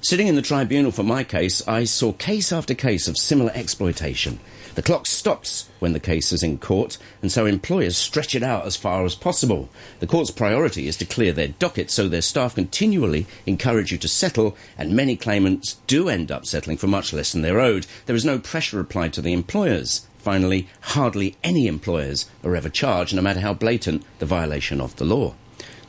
Sitting 0.00 0.26
in 0.26 0.34
the 0.34 0.42
tribunal 0.42 0.90
for 0.90 1.04
my 1.04 1.22
case, 1.24 1.66
I 1.68 1.84
saw 1.84 2.12
case 2.12 2.52
after 2.52 2.74
case 2.74 3.06
of 3.06 3.16
similar 3.16 3.52
exploitation. 3.54 4.40
The 4.74 4.82
clock 4.82 5.06
stops 5.06 5.68
when 5.80 5.92
the 5.92 6.00
case 6.00 6.32
is 6.32 6.42
in 6.42 6.56
court, 6.56 6.96
and 7.20 7.30
so 7.30 7.44
employers 7.44 7.96
stretch 7.96 8.34
it 8.34 8.42
out 8.42 8.66
as 8.66 8.76
far 8.76 9.04
as 9.04 9.14
possible. 9.14 9.68
The 10.00 10.06
court's 10.06 10.30
priority 10.30 10.88
is 10.88 10.96
to 10.98 11.04
clear 11.04 11.32
their 11.32 11.48
docket, 11.48 11.90
so 11.90 12.08
their 12.08 12.22
staff 12.22 12.54
continually 12.54 13.26
encourage 13.44 13.92
you 13.92 13.98
to 13.98 14.08
settle, 14.08 14.56
and 14.78 14.96
many 14.96 15.14
claimants 15.14 15.74
do 15.86 16.08
end 16.08 16.32
up 16.32 16.46
settling 16.46 16.78
for 16.78 16.86
much 16.86 17.12
less 17.12 17.32
than 17.32 17.42
they're 17.42 17.60
owed. 17.60 17.86
There 18.06 18.16
is 18.16 18.24
no 18.24 18.38
pressure 18.38 18.80
applied 18.80 19.12
to 19.14 19.20
the 19.20 19.34
employers. 19.34 20.06
Finally, 20.18 20.68
hardly 20.80 21.36
any 21.44 21.66
employers 21.66 22.30
are 22.42 22.56
ever 22.56 22.68
charged, 22.68 23.14
no 23.14 23.20
matter 23.20 23.40
how 23.40 23.52
blatant 23.52 24.04
the 24.20 24.26
violation 24.26 24.80
of 24.80 24.96
the 24.96 25.04
law. 25.04 25.34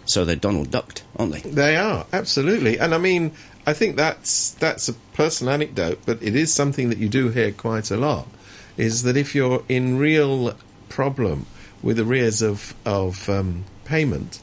So 0.05 0.25
they're 0.25 0.35
Donald 0.35 0.71
Ducked, 0.71 1.03
aren't 1.15 1.31
they? 1.31 1.39
They 1.39 1.77
are 1.77 2.05
absolutely, 2.11 2.77
and 2.77 2.93
I 2.93 2.97
mean, 2.97 3.31
I 3.65 3.71
think 3.71 3.95
that's 3.95 4.51
that's 4.51 4.89
a 4.89 4.93
personal 5.13 5.53
anecdote, 5.53 5.99
but 6.05 6.21
it 6.21 6.35
is 6.35 6.53
something 6.53 6.89
that 6.89 6.97
you 6.97 7.07
do 7.07 7.29
hear 7.29 7.53
quite 7.53 7.89
a 7.89 7.95
lot. 7.95 8.27
Is 8.77 9.03
that 9.03 9.17
if 9.17 9.35
you're 9.35 9.63
in 9.69 9.97
real 9.97 10.55
problem 10.89 11.45
with 11.81 11.99
arrears 11.99 12.41
of 12.41 12.73
of 12.85 13.27
um, 13.29 13.65
payment, 13.85 14.41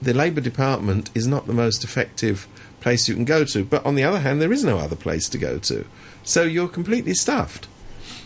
the 0.00 0.14
Labour 0.14 0.40
Department 0.40 1.10
is 1.14 1.26
not 1.26 1.46
the 1.46 1.52
most 1.52 1.84
effective 1.84 2.46
place 2.80 3.08
you 3.08 3.14
can 3.14 3.24
go 3.24 3.44
to. 3.44 3.64
But 3.64 3.84
on 3.86 3.94
the 3.94 4.04
other 4.04 4.20
hand, 4.20 4.40
there 4.40 4.52
is 4.52 4.64
no 4.64 4.78
other 4.78 4.96
place 4.96 5.28
to 5.30 5.38
go 5.38 5.58
to, 5.58 5.86
so 6.22 6.42
you're 6.42 6.68
completely 6.68 7.14
stuffed. 7.14 7.68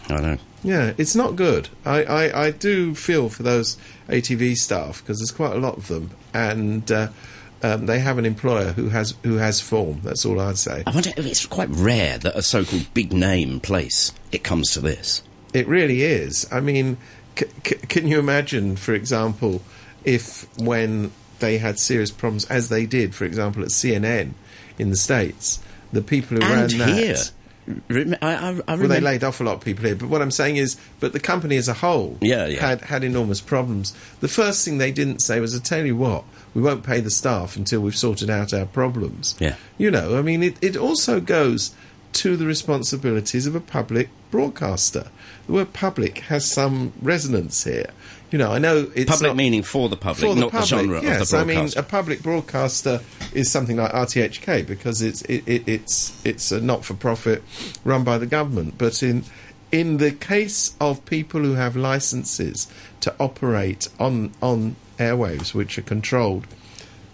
I 0.08 0.20
know. 0.20 0.38
Yeah, 0.64 0.94
it's 0.98 1.14
not 1.14 1.36
good. 1.36 1.68
I, 1.84 2.02
I, 2.02 2.46
I 2.46 2.50
do 2.50 2.94
feel 2.94 3.28
for 3.28 3.42
those 3.42 3.76
ATV 4.08 4.56
staff 4.56 5.00
because 5.00 5.18
there's 5.18 5.30
quite 5.30 5.52
a 5.52 5.58
lot 5.58 5.76
of 5.76 5.88
them, 5.88 6.10
and 6.34 6.90
uh, 6.90 7.08
um, 7.62 7.86
they 7.86 8.00
have 8.00 8.18
an 8.18 8.26
employer 8.26 8.72
who 8.72 8.88
has 8.88 9.14
who 9.22 9.36
has 9.36 9.60
form. 9.60 10.00
That's 10.02 10.24
all 10.24 10.40
I'd 10.40 10.58
say. 10.58 10.82
I 10.86 10.90
wonder 10.90 11.10
if 11.16 11.26
it's 11.26 11.46
quite 11.46 11.68
rare 11.70 12.18
that 12.18 12.36
a 12.36 12.42
so-called 12.42 12.92
big 12.94 13.12
name 13.12 13.60
place 13.60 14.12
it 14.32 14.42
comes 14.42 14.72
to 14.72 14.80
this. 14.80 15.22
It 15.54 15.66
really 15.66 16.02
is. 16.02 16.46
I 16.52 16.60
mean, 16.60 16.96
c- 17.38 17.46
c- 17.64 17.76
can 17.88 18.06
you 18.06 18.18
imagine, 18.18 18.76
for 18.76 18.92
example, 18.94 19.62
if 20.04 20.46
when 20.58 21.10
they 21.40 21.58
had 21.58 21.78
serious 21.78 22.10
problems, 22.10 22.44
as 22.46 22.68
they 22.68 22.86
did, 22.86 23.14
for 23.14 23.24
example, 23.24 23.62
at 23.62 23.68
CNN 23.68 24.32
in 24.78 24.90
the 24.90 24.96
States, 24.96 25.60
the 25.92 26.02
people 26.02 26.36
who 26.36 26.42
and 26.42 26.72
ran 26.72 26.78
that. 26.78 26.88
here, 26.98 27.16
Rem- 27.88 28.16
I, 28.22 28.34
I, 28.34 28.60
I 28.66 28.74
Well, 28.76 28.88
they 28.88 29.00
laid 29.00 29.22
off 29.24 29.40
a 29.40 29.44
lot 29.44 29.54
of 29.56 29.60
people 29.60 29.84
here, 29.84 29.94
but 29.94 30.08
what 30.08 30.22
I'm 30.22 30.30
saying 30.30 30.56
is, 30.56 30.76
but 31.00 31.12
the 31.12 31.20
company 31.20 31.56
as 31.56 31.68
a 31.68 31.74
whole 31.74 32.16
Yeah, 32.20 32.46
yeah. 32.46 32.60
had 32.66 32.80
had 32.82 33.04
enormous 33.04 33.40
problems. 33.40 33.94
The 34.20 34.28
first 34.28 34.64
thing 34.64 34.78
they 34.78 34.90
didn't 34.92 35.20
say 35.20 35.38
was, 35.40 35.54
"I 35.54 35.58
tell 35.60 35.84
you 35.84 35.96
what, 35.96 36.24
we 36.54 36.62
won't 36.62 36.82
pay 36.82 37.00
the 37.00 37.10
staff 37.10 37.56
until 37.56 37.80
we've 37.80 37.96
sorted 37.96 38.30
out 38.30 38.54
our 38.54 38.64
problems." 38.66 39.34
Yeah. 39.38 39.56
you 39.76 39.90
know, 39.90 40.18
I 40.18 40.22
mean, 40.22 40.42
it, 40.42 40.56
it 40.62 40.76
also 40.76 41.20
goes 41.20 41.72
to 42.14 42.36
the 42.36 42.46
responsibilities 42.46 43.46
of 43.46 43.54
a 43.54 43.60
public 43.60 44.08
broadcaster. 44.30 45.08
The 45.48 45.54
word 45.54 45.72
"public" 45.72 46.18
has 46.18 46.44
some 46.44 46.92
resonance 47.00 47.64
here. 47.64 47.86
You 48.30 48.36
know, 48.36 48.52
I 48.52 48.58
know 48.58 48.90
it's 48.94 49.10
public 49.10 49.30
not, 49.30 49.36
meaning 49.36 49.62
for 49.62 49.88
the 49.88 49.96
public, 49.96 50.28
for 50.28 50.34
the 50.34 50.42
not 50.42 50.52
public, 50.52 50.68
the 50.68 50.76
genre 50.76 51.02
yes. 51.02 51.22
of 51.22 51.28
the 51.30 51.38
I 51.38 51.44
mean, 51.44 51.70
a 51.74 51.82
public 51.82 52.22
broadcaster 52.22 53.00
is 53.32 53.50
something 53.50 53.78
like 53.78 53.90
RTHK 53.92 54.66
because 54.66 55.00
it's 55.00 55.22
it, 55.22 55.42
it, 55.46 55.66
it's 55.66 56.24
it's 56.26 56.52
a 56.52 56.60
not-for-profit 56.60 57.42
run 57.82 58.04
by 58.04 58.18
the 58.18 58.26
government. 58.26 58.74
But 58.76 59.02
in 59.02 59.24
in 59.72 59.96
the 59.96 60.12
case 60.12 60.74
of 60.82 61.02
people 61.06 61.40
who 61.40 61.54
have 61.54 61.76
licenses 61.76 62.68
to 63.00 63.14
operate 63.18 63.88
on 63.98 64.34
on 64.42 64.76
airwaves, 64.98 65.54
which 65.54 65.78
are 65.78 65.82
controlled 65.82 66.46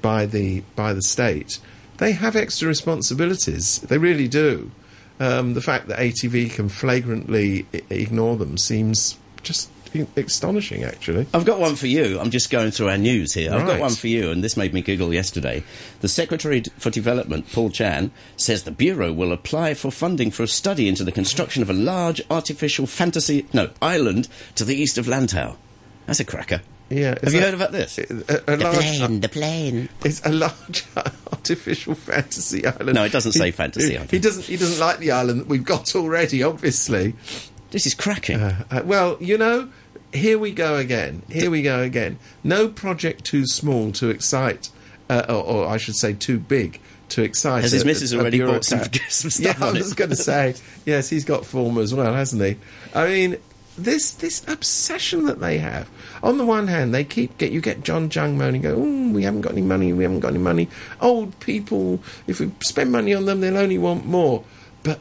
by 0.03 0.26
the 0.26 0.64
by 0.75 0.93
the 0.93 1.03
state, 1.03 1.61
they 1.99 2.11
have 2.11 2.35
extra 2.35 2.67
responsibilities. 2.67 3.79
They 3.79 3.99
really 3.99 4.26
do. 4.26 4.73
Um, 5.21 5.54
the 5.54 5.62
fact 5.62 5.88
that 5.88 5.99
ATV 5.99 6.52
can 6.52 6.68
flagrantly 6.68 7.66
I- 7.73 7.83
ignore 7.90 8.37
them 8.37 8.59
seems 8.59 9.16
just 9.42 9.71
astonishing, 10.16 10.83
actually. 10.83 11.26
I've 11.33 11.44
got 11.44 11.61
one 11.61 11.76
for 11.76 11.87
you. 11.87 12.18
I'm 12.18 12.30
just 12.30 12.50
going 12.50 12.73
through 12.73 12.88
our 12.88 12.99
news 12.99 13.33
here. 13.33 13.52
I've 13.54 13.66
got 13.66 13.78
one 13.78 13.94
for 13.94 14.09
you, 14.09 14.30
and 14.30 14.42
this 14.42 14.56
made 14.56 14.75
me 14.75 14.83
giggle 14.83 15.14
yesterday. 15.14 15.62
The 16.00 16.09
Secretary 16.09 16.62
for 16.78 16.90
Development, 16.90 17.47
Paul 17.52 17.71
Chan, 17.71 18.11
says 18.37 18.64
the 18.64 18.73
Bureau 18.73 19.12
will 19.12 19.33
apply 19.33 19.75
for 19.75 19.92
funding 19.92 20.33
for 20.33 20.42
a 20.42 20.49
study 20.49 20.88
into 20.88 21.04
the 21.04 21.12
construction 21.12 21.62
of 21.62 21.71
a 21.71 21.75
large 21.75 22.21
artificial 22.30 22.87
fantasy 22.87 23.47
no 23.52 23.71
island 23.80 24.28
to 24.56 24.64
the 24.64 24.75
east 24.75 24.99
of 24.99 25.06
Lantau. 25.06 25.56
That's 26.06 26.21
a 26.21 26.25
cracker. 26.25 26.62
Yeah, 26.95 27.15
Have 27.23 27.35
you 27.35 27.41
heard 27.41 27.55
about 27.55 27.73
this? 27.73 27.99
A, 27.99 28.43
a 28.47 28.57
large, 28.57 29.21
the 29.21 29.29
plane. 29.31 29.89
it's 30.05 30.25
a 30.25 30.31
large 30.33 30.85
artificial 31.33 31.95
fantasy 31.95 32.67
island. 32.67 32.95
No, 32.95 33.05
it 33.05 33.13
doesn't 33.13 33.33
say 33.33 33.47
He- 33.47 33.51
fantasy 33.53 33.91
He, 33.91 33.97
island. 33.97 34.11
he 34.11 34.19
doesn't. 34.19 34.45
He 34.45 34.57
doesn't 34.57 34.79
like 34.81 34.99
the 34.99 35.11
island 35.11 35.41
that 35.41 35.47
we've 35.49 35.65
got 35.65 35.95
already. 35.97 36.43
Obviously. 36.43 37.15
This 37.71 37.87
is 37.87 37.95
cracking. 37.95 38.41
Uh, 38.41 38.83
well, 38.85 39.17
you 39.21 39.37
know, 39.37 39.69
here 40.13 40.39
we 40.39 40.53
go 40.53 40.77
again. 40.77 41.23
Here 41.29 41.51
we 41.51 41.63
go 41.63 41.81
again. 41.81 42.19
No 42.45 42.69
project 42.69 43.25
too 43.25 43.47
small 43.47 43.91
to 43.93 44.11
excite, 44.11 44.71
uh, 45.11 45.25
or, 45.29 45.35
or 45.43 45.67
I 45.67 45.77
should 45.79 45.97
say, 45.97 46.13
too 46.13 46.39
big 46.39 46.81
to 47.09 47.23
excite. 47.25 47.63
Has 47.63 47.73
his 47.73 47.83
a- 47.83 47.87
missus 47.87 48.13
a 48.13 48.19
already 48.21 48.39
bought 48.41 48.65
some- 48.65 48.81
some 49.09 49.31
stuff 49.31 49.59
yeah, 49.59 49.67
on 49.67 49.75
I 49.77 49.79
was 49.81 49.93
going 49.95 50.11
to 50.11 50.17
say 50.17 50.55
yes. 50.87 51.09
He's 51.11 51.25
got 51.25 51.45
form 51.45 51.79
as 51.79 51.93
well, 51.93 52.15
hasn't 52.15 52.43
he? 52.43 52.57
I 52.95 53.07
mean. 53.09 53.37
This 53.76 54.12
this 54.12 54.47
obsession 54.47 55.26
that 55.26 55.40
they 55.40 55.59
have. 55.59 55.90
On 56.23 56.38
the 56.38 56.47
one 56.47 56.69
hand, 56.69 56.95
they 56.95 57.02
keep 57.02 57.37
get 57.38 57.50
you 57.50 57.61
get 57.61 57.83
John 57.83 58.09
Tsang 58.09 58.38
moaning, 58.38 58.62
go, 58.62 58.75
oh, 58.76 59.12
we 59.12 59.25
haven't 59.25 59.40
got 59.40 59.52
any 59.52 59.62
money, 59.62 59.93
we 59.93 60.04
haven't 60.04 60.21
got 60.21 60.28
any 60.28 60.38
money. 60.38 60.69
Old 61.00 61.38
people, 61.40 62.00
if 62.26 62.38
we 62.38 62.52
spend 62.61 62.93
money 62.93 63.12
on 63.14 63.25
them, 63.25 63.40
they'll 63.40 63.59
only 63.59 63.78
want 63.78 64.07
more. 64.07 64.45
But 64.85 65.00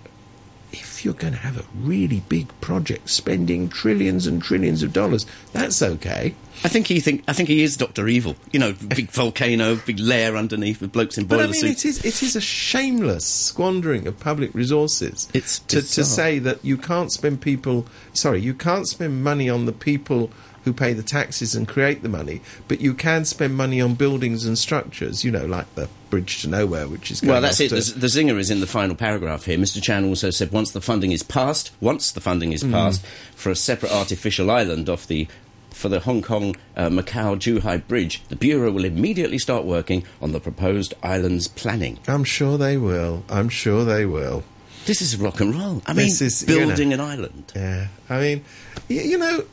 if 0.74 1.06
you're 1.06 1.14
going 1.14 1.34
to 1.34 1.40
have 1.40 1.58
a 1.58 1.66
really 1.76 2.22
big 2.28 2.48
project 2.60 3.10
spending 3.10 3.70
trillions 3.70 4.28
and 4.28 4.44
trillions 4.44 4.84
of 4.84 4.92
dollars, 4.92 5.26
that's 5.54 5.82
okay. 5.82 6.36
I 6.64 6.68
think 6.68 6.88
he 6.88 7.00
think 7.00 7.24
I 7.28 7.34
think 7.34 7.50
he 7.50 7.64
is 7.64 7.78
Doctor 7.78 8.08
Evil. 8.08 8.36
You 8.52 8.60
know, 8.60 8.74
big 8.74 9.10
volcano, 9.12 9.76
big 9.76 10.00
lair 10.00 10.36
underneath 10.36 10.82
with 10.82 10.92
blokes 10.92 11.18
in 11.18 11.26
But 11.26 11.40
I 11.40 11.44
mean, 11.44 11.54
suits. 11.54 11.86
it 11.86 11.90
is 11.90 12.06
it 12.06 12.24
is 12.24 12.36
a 12.36 12.42
shameless 12.42 13.26
squandering 13.26 14.08
of 14.08 14.20
public 14.20 14.54
resources. 14.54 15.30
It's 15.34 15.60
to, 15.60 15.82
to 15.82 16.04
say 16.04 16.40
that 16.40 16.64
you 16.66 16.78
can't 16.78 17.12
spend 17.12 17.42
people. 17.42 17.86
Sorry, 18.14 18.42
you 18.42 18.54
can't 18.54 18.88
spend 18.88 19.24
money 19.24 19.50
on 19.50 19.66
the 19.66 19.72
people 19.72 20.32
who 20.64 20.74
pay 20.74 20.94
the 20.94 21.04
taxes 21.04 21.56
and 21.56 21.68
create 21.68 22.04
the 22.04 22.10
money, 22.10 22.42
but 22.68 22.80
you 22.82 22.94
can 22.94 23.26
spend 23.26 23.56
money 23.56 23.82
on 23.82 23.96
buildings 23.96 24.46
and 24.46 24.58
structures. 24.58 25.24
You 25.24 25.32
know, 25.32 25.46
like 25.46 25.74
the 25.76 25.90
bridge 26.10 26.42
to 26.44 26.50
nowhere, 26.50 26.88
which 26.88 27.12
is 27.12 27.22
going 27.22 27.32
Well, 27.34 27.42
that's 27.42 27.60
it. 27.60 27.70
The, 27.70 27.94
the 28.00 28.08
zinger 28.08 28.38
is 28.38 28.50
in 28.52 28.60
the 28.60 28.68
final 28.68 28.96
paragraph 28.96 29.46
here. 29.46 29.58
Mr. 29.58 29.82
Chan 29.82 30.06
also 30.06 30.30
said 30.30 30.52
once 30.52 30.72
the 30.72 30.82
funding 30.82 31.12
is 31.12 31.24
passed, 31.24 31.72
once 31.82 32.12
the 32.12 32.22
funding 32.22 32.52
Mm. 32.52 32.56
is 32.56 32.64
passed 32.64 33.06
for 33.36 33.50
a 33.50 33.56
separate 33.56 33.92
artificial 33.92 34.50
island 34.52 34.90
off 34.90 35.08
the 35.08 35.28
for 35.72 35.90
the 35.90 36.02
Hong 36.02 36.22
Kong 36.22 36.56
uh, 36.78 36.88
Macau 36.90 37.36
Zhuhai 37.36 37.86
Bridge, 37.88 38.22
the 38.30 38.36
bureau 38.36 38.70
will 38.72 38.86
immediately 38.86 39.40
start 39.40 39.66
working 39.66 40.04
on 40.22 40.32
the 40.32 40.40
proposed 40.40 40.94
island's 41.02 41.48
planning. 41.48 41.98
I'm 42.08 42.24
sure 42.24 42.60
they 42.60 42.78
will. 42.78 43.24
I'm 43.28 43.50
sure 43.50 43.84
they 43.84 44.06
will. 44.06 44.44
This 44.86 45.02
is 45.02 45.18
rock 45.18 45.40
and 45.40 45.56
roll. 45.56 45.82
I 45.88 45.94
mean, 45.94 46.06
This 46.06 46.22
is, 46.22 46.42
you 46.48 46.60
building 46.60 46.94
an 46.94 47.00
island. 47.00 47.52
Yeah, 47.56 47.88
I 48.08 48.20
mean, 48.20 48.46
y- 48.88 48.98
you 48.98 49.18
know. 49.18 49.46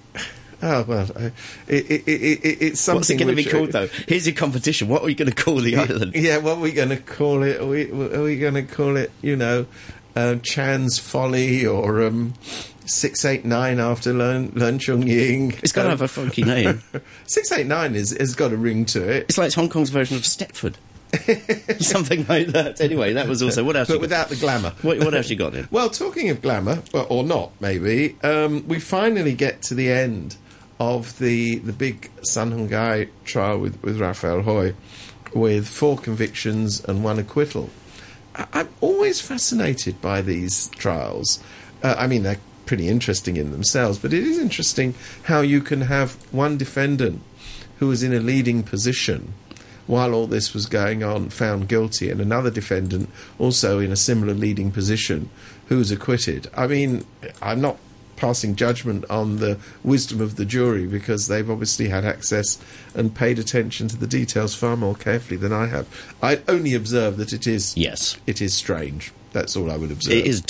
Oh 0.62 0.84
well, 0.86 1.08
uh, 1.16 1.30
it, 1.68 1.90
it, 1.90 2.02
it, 2.06 2.10
it, 2.44 2.62
it's 2.62 2.80
something. 2.80 2.98
What's 2.98 3.10
it 3.10 3.16
going 3.16 3.34
to 3.34 3.34
be 3.34 3.44
called 3.44 3.72
though? 3.72 3.88
Here's 4.06 4.26
your 4.26 4.36
competition. 4.36 4.88
What 4.88 5.02
are 5.02 5.06
we 5.06 5.14
going 5.14 5.30
to 5.30 5.34
call 5.44 5.56
the 5.56 5.76
island? 5.76 6.14
Yeah, 6.14 6.36
what 6.38 6.58
are 6.58 6.60
we 6.60 6.72
going 6.72 6.90
to 6.90 6.98
call 6.98 7.42
it? 7.42 7.60
Are 7.60 7.66
we, 7.66 7.86
we 7.86 8.36
going 8.38 8.54
to 8.54 8.62
call 8.62 8.96
it, 8.96 9.10
you 9.22 9.36
know, 9.36 9.64
uh, 10.16 10.36
Chan's 10.42 10.98
Folly 10.98 11.64
or 11.66 12.02
um, 12.02 12.34
689 12.84 13.80
after 13.80 14.12
Leung, 14.12 14.54
Learn 14.54 14.78
Chung 14.78 15.06
Ying? 15.06 15.52
It's 15.62 15.72
got 15.72 15.82
to 15.84 15.88
Um, 15.88 15.92
have 15.92 16.02
a 16.02 16.08
funky 16.08 16.42
name. 16.42 16.82
689 17.26 17.94
is, 17.94 18.10
has 18.18 18.34
got 18.34 18.52
a 18.52 18.56
ring 18.56 18.84
to 18.86 19.08
it. 19.08 19.24
It's 19.30 19.38
like 19.38 19.46
it's 19.46 19.54
Hong 19.54 19.68
Kong's 19.70 19.90
version 19.90 20.16
of 20.16 20.24
Stepford. 20.24 20.74
Something 21.80 22.24
like 22.28 22.48
that. 22.48 22.80
Anyway, 22.80 23.14
that 23.14 23.26
was 23.26 23.42
also 23.42 23.64
what 23.64 23.74
else? 23.76 23.88
But 23.88 23.94
you 23.94 23.98
got? 23.98 24.02
without 24.02 24.28
the 24.28 24.36
glamour. 24.36 24.72
What, 24.82 24.98
what 25.00 25.14
else 25.14 25.28
you 25.30 25.36
got 25.36 25.54
in? 25.54 25.66
Well, 25.70 25.90
talking 25.90 26.30
of 26.30 26.40
glamour, 26.40 26.82
well, 26.92 27.06
or 27.10 27.24
not, 27.24 27.50
maybe, 27.60 28.16
um, 28.22 28.68
we 28.68 28.78
finally 28.78 29.34
get 29.34 29.62
to 29.62 29.74
the 29.74 29.90
end 29.90 30.36
of 30.80 31.18
the 31.18 31.58
the 31.58 31.72
big 31.72 32.10
Sun 32.22 32.50
Hung 32.52 32.68
Kai 32.68 33.08
trial 33.24 33.58
with, 33.58 33.80
with 33.82 34.00
Rafael 34.00 34.42
Hui, 34.42 34.72
with 35.34 35.68
four 35.68 35.98
convictions 35.98 36.82
and 36.84 37.04
one 37.04 37.18
acquittal. 37.18 37.70
I, 38.34 38.46
I'm 38.54 38.68
always 38.80 39.20
fascinated 39.20 40.00
by 40.00 40.22
these 40.22 40.68
trials. 40.70 41.38
Uh, 41.82 41.94
I 41.98 42.06
mean, 42.06 42.22
they're 42.22 42.40
pretty 42.66 42.88
interesting 42.88 43.36
in 43.36 43.52
themselves, 43.52 43.98
but 43.98 44.12
it 44.12 44.24
is 44.24 44.38
interesting 44.38 44.94
how 45.24 45.42
you 45.42 45.60
can 45.60 45.82
have 45.82 46.14
one 46.32 46.56
defendant 46.56 47.22
who 47.78 47.88
was 47.88 48.02
in 48.02 48.12
a 48.12 48.20
leading 48.20 48.62
position 48.62 49.34
while 49.86 50.14
all 50.14 50.28
this 50.28 50.54
was 50.54 50.66
going 50.66 51.02
on, 51.02 51.28
found 51.28 51.68
guilty, 51.68 52.10
and 52.10 52.20
another 52.20 52.50
defendant 52.50 53.10
also 53.38 53.80
in 53.80 53.90
a 53.90 53.96
similar 53.96 54.32
leading 54.32 54.70
position 54.70 55.28
who 55.66 55.78
was 55.78 55.90
acquitted. 55.90 56.48
I 56.56 56.68
mean, 56.68 57.04
I'm 57.42 57.60
not 57.60 57.76
passing 58.20 58.54
judgment 58.54 59.04
on 59.10 59.36
the 59.38 59.58
wisdom 59.82 60.20
of 60.20 60.36
the 60.36 60.44
jury 60.44 60.86
because 60.86 61.26
they've 61.26 61.50
obviously 61.50 61.88
had 61.88 62.04
access 62.04 62.58
and 62.94 63.14
paid 63.14 63.38
attention 63.38 63.88
to 63.88 63.96
the 63.96 64.06
details 64.06 64.54
far 64.54 64.76
more 64.76 64.94
carefully 64.94 65.36
than 65.38 65.52
I 65.52 65.66
have. 65.66 65.88
I 66.22 66.40
only 66.46 66.74
observe 66.74 67.16
that 67.16 67.32
it 67.32 67.46
is 67.46 67.76
Yes. 67.76 68.18
it 68.26 68.40
is 68.42 68.52
strange. 68.54 69.12
That's 69.32 69.56
all 69.56 69.70
I 69.70 69.76
would 69.76 69.90
observe. 69.90 70.12
It 70.14 70.26
is 70.26 70.42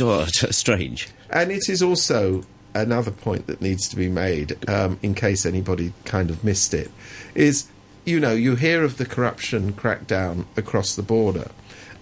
strange. 0.51 1.09
And 1.31 1.53
it 1.53 1.69
is 1.69 1.83
also 1.83 2.43
another 2.75 3.11
point 3.11 3.47
that 3.47 3.61
needs 3.61 3.89
to 3.89 3.97
be 3.97 4.09
made, 4.09 4.57
um, 4.69 4.99
in 5.03 5.15
case 5.15 5.45
anybody 5.47 5.93
kind 6.05 6.31
of 6.31 6.43
missed 6.43 6.75
it, 6.75 6.91
is 7.35 7.67
you 8.05 8.19
know, 8.19 8.33
you 8.33 8.57
hear 8.57 8.83
of 8.83 8.97
the 8.97 9.05
corruption 9.05 9.75
crackdown 9.75 10.47
across 10.57 10.97
the 10.97 11.03
border 11.03 11.51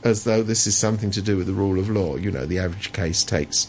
as 0.04 0.22
though 0.22 0.42
this 0.44 0.64
is 0.66 0.76
something 0.76 1.10
to 1.10 1.20
do 1.20 1.36
with 1.36 1.46
the 1.48 1.52
rule 1.52 1.78
of 1.78 1.90
law. 1.90 2.14
You 2.16 2.30
know, 2.30 2.46
the 2.46 2.58
average 2.60 2.92
case 2.92 3.24
takes 3.24 3.68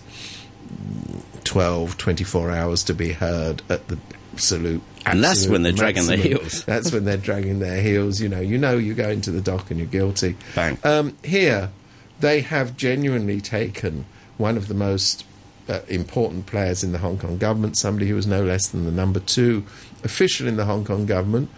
12, 1.50 1.98
24 1.98 2.52
hours 2.52 2.84
to 2.84 2.94
be 2.94 3.12
heard 3.12 3.64
at 3.70 3.88
the 3.88 3.98
absolute. 4.34 4.84
And 5.08 5.24
that's 5.24 5.48
when 5.48 5.64
they're 5.64 5.72
dragging 5.72 6.06
their 6.06 6.16
heels. 6.16 6.64
That's 6.66 6.92
when 6.92 7.06
they're 7.06 7.18
dragging 7.18 7.58
their 7.58 7.82
heels. 7.82 8.22
You 8.22 8.30
know, 8.30 8.40
you 8.40 8.60
know, 8.60 8.78
you 8.78 8.94
go 8.94 9.10
into 9.10 9.32
the 9.32 9.42
dock 9.42 9.72
and 9.72 9.80
you're 9.80 9.90
guilty. 9.90 10.36
Bang. 10.54 10.78
Um, 10.84 11.18
here, 11.24 11.72
they 12.20 12.42
have 12.42 12.78
genuinely 12.78 13.42
taken 13.42 14.06
one 14.38 14.58
of 14.58 14.68
the 14.68 14.76
most 14.76 15.26
uh, 15.68 15.80
important 15.88 16.46
players 16.46 16.84
in 16.84 16.92
the 16.92 17.00
Hong 17.00 17.18
Kong 17.18 17.40
government, 17.40 17.78
somebody 17.78 18.08
who 18.08 18.14
was 18.14 18.28
no 18.28 18.44
less 18.44 18.68
than 18.68 18.86
the 18.86 18.92
number 18.92 19.20
two 19.20 19.66
official 20.04 20.48
in 20.48 20.56
the 20.56 20.66
Hong 20.66 20.86
Kong 20.86 21.08
government, 21.08 21.50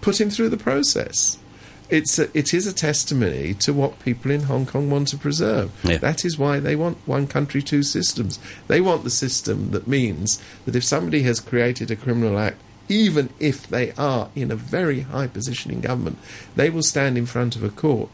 put 0.00 0.20
him 0.20 0.30
through 0.30 0.48
the 0.48 0.56
process. 0.56 1.38
It's 1.90 2.18
a, 2.18 2.36
it 2.36 2.52
is 2.52 2.66
a 2.66 2.72
testimony 2.72 3.54
to 3.54 3.72
what 3.72 3.98
people 4.00 4.30
in 4.30 4.42
Hong 4.42 4.66
Kong 4.66 4.90
want 4.90 5.08
to 5.08 5.16
preserve. 5.16 5.72
Yeah. 5.84 5.96
That 5.98 6.24
is 6.24 6.38
why 6.38 6.60
they 6.60 6.76
want 6.76 6.98
one 7.06 7.26
country, 7.26 7.62
two 7.62 7.82
systems. 7.82 8.38
They 8.66 8.80
want 8.80 9.04
the 9.04 9.10
system 9.10 9.70
that 9.70 9.88
means 9.88 10.42
that 10.66 10.76
if 10.76 10.84
somebody 10.84 11.22
has 11.22 11.40
created 11.40 11.90
a 11.90 11.96
criminal 11.96 12.38
act, 12.38 12.58
even 12.88 13.30
if 13.38 13.66
they 13.66 13.92
are 13.92 14.30
in 14.34 14.50
a 14.50 14.56
very 14.56 15.00
high 15.00 15.26
position 15.26 15.70
in 15.70 15.80
government, 15.80 16.18
they 16.56 16.70
will 16.70 16.82
stand 16.82 17.16
in 17.16 17.26
front 17.26 17.56
of 17.56 17.62
a 17.62 17.70
court 17.70 18.10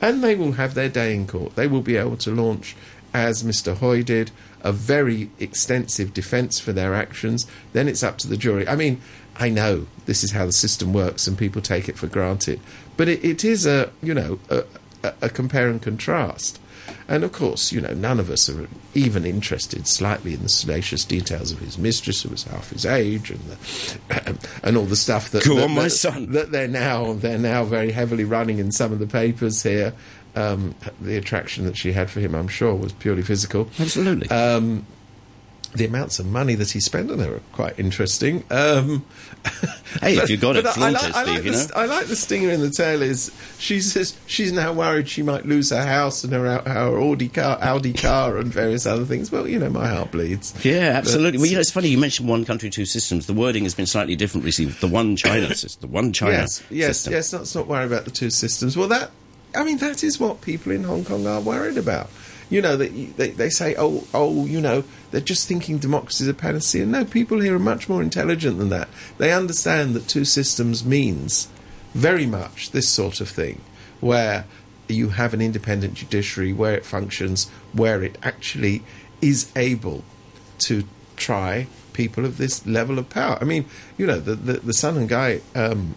and 0.00 0.22
they 0.22 0.34
will 0.34 0.52
have 0.52 0.74
their 0.74 0.88
day 0.88 1.14
in 1.14 1.26
court. 1.26 1.54
They 1.56 1.66
will 1.66 1.80
be 1.80 1.96
able 1.96 2.16
to 2.18 2.30
launch, 2.30 2.76
as 3.14 3.42
Mr. 3.42 3.76
Hui 3.78 4.02
did, 4.02 4.30
a 4.62 4.72
very 4.72 5.30
extensive 5.38 6.12
defence 6.12 6.58
for 6.58 6.72
their 6.72 6.94
actions. 6.94 7.46
Then 7.72 7.88
it's 7.88 8.02
up 8.02 8.18
to 8.18 8.28
the 8.28 8.36
jury. 8.36 8.68
I 8.68 8.76
mean, 8.76 9.00
I 9.36 9.48
know 9.48 9.86
this 10.06 10.24
is 10.24 10.32
how 10.32 10.46
the 10.46 10.52
system 10.52 10.92
works 10.92 11.26
and 11.26 11.38
people 11.38 11.62
take 11.62 11.88
it 11.88 11.98
for 11.98 12.06
granted, 12.06 12.60
but 12.96 13.08
it, 13.08 13.24
it 13.24 13.44
is 13.44 13.66
a, 13.66 13.90
you 14.02 14.14
know, 14.14 14.38
a, 14.50 14.64
a, 15.22 15.28
compare 15.28 15.68
and 15.68 15.80
contrast. 15.80 16.60
And 17.08 17.24
of 17.24 17.32
course, 17.32 17.72
you 17.72 17.80
know, 17.80 17.94
none 17.94 18.18
of 18.20 18.30
us 18.30 18.48
are 18.48 18.68
even 18.94 19.24
interested 19.24 19.86
slightly 19.86 20.34
in 20.34 20.42
the 20.42 20.48
salacious 20.48 21.04
details 21.04 21.50
of 21.52 21.58
his 21.58 21.78
mistress, 21.78 22.22
who 22.22 22.30
was 22.30 22.44
half 22.44 22.70
his 22.70 22.84
age, 22.86 23.30
and 23.30 23.40
the, 23.40 24.38
and 24.62 24.76
all 24.76 24.84
the 24.84 24.96
stuff 24.96 25.30
that 25.30 25.44
Go 25.44 25.56
that, 25.56 25.64
on, 25.64 25.74
my 25.74 25.84
that- 25.84 25.90
son. 25.90 26.32
that 26.32 26.52
they're 26.52 26.68
now 26.68 27.12
they're 27.14 27.38
now 27.38 27.64
very 27.64 27.90
heavily 27.92 28.24
running 28.24 28.58
in 28.58 28.72
some 28.72 28.92
of 28.92 28.98
the 28.98 29.06
papers 29.06 29.62
here. 29.62 29.92
Um, 30.34 30.74
the 31.00 31.16
attraction 31.16 31.64
that 31.64 31.76
she 31.78 31.92
had 31.92 32.10
for 32.10 32.20
him, 32.20 32.34
I'm 32.34 32.48
sure, 32.48 32.74
was 32.74 32.92
purely 32.92 33.22
physical. 33.22 33.70
Absolutely. 33.80 34.28
The 35.76 35.84
amounts 35.86 36.18
of 36.18 36.26
money 36.26 36.54
that 36.54 36.70
he 36.70 36.80
spent 36.80 37.10
on 37.10 37.18
her 37.18 37.36
are 37.36 37.40
quite 37.52 37.78
interesting. 37.78 38.44
Um, 38.50 39.04
Hey, 40.00 40.16
if 40.18 40.28
you 40.28 40.36
got 40.36 40.56
it, 40.56 40.66
flaunt 40.66 40.96
I, 40.96 41.08
it, 41.08 41.12
like, 41.12 41.14
I, 41.14 41.22
Steve, 41.38 41.46
like 41.54 41.68
the, 41.68 41.72
I 41.78 41.84
like 41.86 42.06
the 42.06 42.16
stinger 42.16 42.50
in 42.50 42.60
the 42.60 42.68
tail 42.70 43.00
is 43.00 43.30
she 43.58 43.80
says 43.80 44.14
she's 44.26 44.52
now 44.52 44.72
worried 44.72 45.08
she 45.08 45.22
might 45.22 45.46
lose 45.46 45.70
her 45.70 45.84
house 45.86 46.22
and 46.24 46.32
her, 46.34 46.58
her 46.58 46.98
Audi 46.98 47.28
car, 47.28 47.56
Audi 47.62 47.92
car 47.94 48.36
and 48.36 48.52
various 48.52 48.84
other 48.86 49.04
things. 49.06 49.30
Well, 49.32 49.48
you 49.48 49.58
know, 49.58 49.70
my 49.70 49.86
heart 49.88 50.10
bleeds. 50.10 50.52
Yeah, 50.64 50.92
absolutely. 50.96 51.38
But- 51.38 51.42
Well, 51.42 51.46
you 51.50 51.54
know, 51.54 51.60
it's 51.60 51.70
funny 51.70 51.88
you 51.88 51.96
mentioned 51.98 52.28
one 52.28 52.44
country, 52.44 52.68
two 52.68 52.84
systems. 52.84 53.26
The 53.26 53.32
wording 53.34 53.62
has 53.62 53.74
been 53.74 53.86
slightly 53.86 54.16
different 54.16 54.44
recently. 54.44 54.72
The 54.72 54.88
one 54.88 55.16
China 55.16 55.54
system. 55.54 55.80
The 55.88 55.94
one 55.94 56.12
China 56.12 56.32
yes, 56.32 56.62
yes, 56.68 56.86
system. 56.98 57.12
yes. 57.14 57.32
Let's 57.32 57.54
not 57.54 57.66
worry 57.68 57.86
about 57.86 58.04
the 58.04 58.10
two 58.10 58.30
systems. 58.30 58.76
Well, 58.76 58.88
that 58.88 59.10
I 59.54 59.64
mean, 59.64 59.78
that 59.78 60.02
is 60.04 60.18
what 60.20 60.40
people 60.42 60.72
in 60.72 60.82
Hong 60.84 61.04
Kong 61.04 61.26
are 61.26 61.40
worried 61.40 61.78
about. 61.78 62.10
You 62.48 62.62
know, 62.62 62.76
that 62.76 63.16
they, 63.16 63.30
they 63.30 63.50
say, 63.50 63.74
oh, 63.76 64.06
oh, 64.14 64.46
you 64.46 64.60
know, 64.60 64.84
they're 65.10 65.20
just 65.20 65.48
thinking 65.48 65.78
democracy 65.78 66.24
is 66.24 66.28
a 66.28 66.34
panacea. 66.34 66.86
No, 66.86 67.04
people 67.04 67.40
here 67.40 67.56
are 67.56 67.58
much 67.58 67.88
more 67.88 68.02
intelligent 68.02 68.58
than 68.58 68.68
that. 68.68 68.88
They 69.18 69.32
understand 69.32 69.94
that 69.94 70.06
two 70.06 70.24
systems 70.24 70.84
means 70.84 71.48
very 71.92 72.26
much 72.26 72.70
this 72.70 72.88
sort 72.88 73.20
of 73.20 73.28
thing, 73.28 73.62
where 74.00 74.44
you 74.88 75.08
have 75.10 75.34
an 75.34 75.40
independent 75.40 75.94
judiciary, 75.94 76.52
where 76.52 76.74
it 76.74 76.84
functions, 76.84 77.48
where 77.72 78.02
it 78.02 78.16
actually 78.22 78.82
is 79.20 79.50
able 79.56 80.04
to 80.58 80.84
try 81.16 81.66
people 81.92 82.24
of 82.24 82.36
this 82.36 82.66
level 82.66 82.98
of 82.98 83.08
power. 83.08 83.38
I 83.40 83.44
mean, 83.44 83.64
you 83.96 84.06
know, 84.06 84.20
the 84.20 84.34
the, 84.34 84.52
the 84.54 84.74
Sun 84.74 84.94
Hung 84.94 85.08
Kai 85.08 85.40
um, 85.54 85.96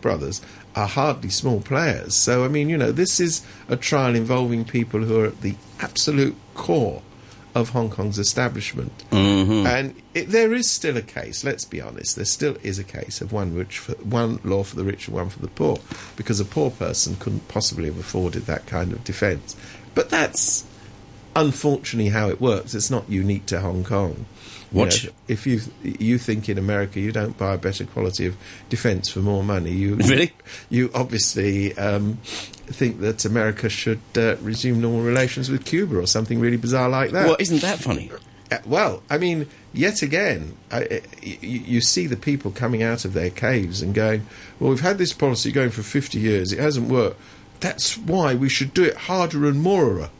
brothers 0.00 0.42
are 0.76 0.86
hardly 0.86 1.30
small 1.30 1.60
players. 1.60 2.14
So, 2.14 2.44
I 2.44 2.48
mean, 2.48 2.68
you 2.68 2.76
know, 2.76 2.92
this 2.92 3.18
is 3.18 3.44
a 3.68 3.76
trial 3.76 4.14
involving 4.14 4.64
people 4.64 5.00
who 5.00 5.20
are 5.20 5.26
at 5.26 5.40
the 5.40 5.56
absolute 5.80 6.36
core 6.54 7.02
of 7.54 7.70
Hong 7.70 7.88
Kong's 7.88 8.18
establishment. 8.18 8.92
Mm-hmm. 9.10 9.66
And 9.66 10.02
it, 10.12 10.28
there 10.28 10.52
is 10.52 10.68
still 10.68 10.98
a 10.98 11.02
case, 11.02 11.42
let's 11.42 11.64
be 11.64 11.80
honest, 11.80 12.14
there 12.14 12.26
still 12.26 12.58
is 12.62 12.78
a 12.78 12.84
case 12.84 13.22
of 13.22 13.32
one, 13.32 13.54
rich 13.54 13.78
for, 13.78 13.92
one 13.92 14.38
law 14.44 14.62
for 14.62 14.76
the 14.76 14.84
rich 14.84 15.08
and 15.08 15.16
one 15.16 15.30
for 15.30 15.40
the 15.40 15.48
poor, 15.48 15.78
because 16.16 16.38
a 16.38 16.44
poor 16.44 16.70
person 16.70 17.16
couldn't 17.16 17.48
possibly 17.48 17.86
have 17.86 17.98
afforded 17.98 18.42
that 18.42 18.66
kind 18.66 18.92
of 18.92 19.02
defence. 19.04 19.56
But 19.94 20.10
that's 20.10 20.66
unfortunately 21.36 22.10
how 22.10 22.28
it 22.28 22.40
works. 22.40 22.74
It's 22.74 22.90
not 22.90 23.08
unique 23.08 23.46
to 23.46 23.60
Hong 23.60 23.84
Kong. 23.84 24.26
You 24.72 24.84
know, 24.84 25.14
if 25.28 25.46
you 25.46 25.60
you 25.82 26.18
think 26.18 26.48
in 26.48 26.58
America 26.58 26.98
you 27.00 27.12
don't 27.12 27.38
buy 27.38 27.54
a 27.54 27.58
better 27.58 27.84
quality 27.84 28.26
of 28.26 28.36
defence 28.68 29.08
for 29.08 29.20
more 29.20 29.44
money, 29.44 29.70
you 29.70 29.94
Really? 29.96 30.32
you 30.68 30.90
obviously 30.92 31.76
um, 31.78 32.14
think 32.66 33.00
that 33.00 33.24
America 33.24 33.68
should 33.68 34.00
uh, 34.16 34.36
resume 34.42 34.80
normal 34.80 35.02
relations 35.02 35.48
with 35.48 35.64
Cuba 35.64 35.98
or 36.00 36.06
something 36.06 36.40
really 36.40 36.56
bizarre 36.56 36.88
like 36.88 37.12
that. 37.12 37.26
Well, 37.26 37.36
isn't 37.38 37.62
that 37.62 37.78
funny? 37.78 38.10
Uh, 38.50 38.58
well, 38.66 39.02
I 39.08 39.18
mean, 39.18 39.46
yet 39.72 40.02
again, 40.02 40.56
I, 40.70 40.78
I- 40.82 41.02
you, 41.22 41.60
you 41.60 41.80
see 41.80 42.06
the 42.06 42.16
people 42.16 42.50
coming 42.50 42.82
out 42.82 43.04
of 43.04 43.12
their 43.12 43.30
caves 43.30 43.80
and 43.82 43.94
going, 43.94 44.26
"Well, 44.58 44.70
we've 44.70 44.80
had 44.80 44.98
this 44.98 45.12
policy 45.12 45.52
going 45.52 45.70
for 45.70 45.82
fifty 45.82 46.18
years; 46.18 46.52
it 46.52 46.58
hasn't 46.58 46.88
worked. 46.88 47.20
That's 47.60 47.96
why 47.96 48.34
we 48.34 48.48
should 48.48 48.74
do 48.74 48.82
it 48.84 48.96
harder 48.96 49.46
and 49.46 49.62
morer." 49.62 50.10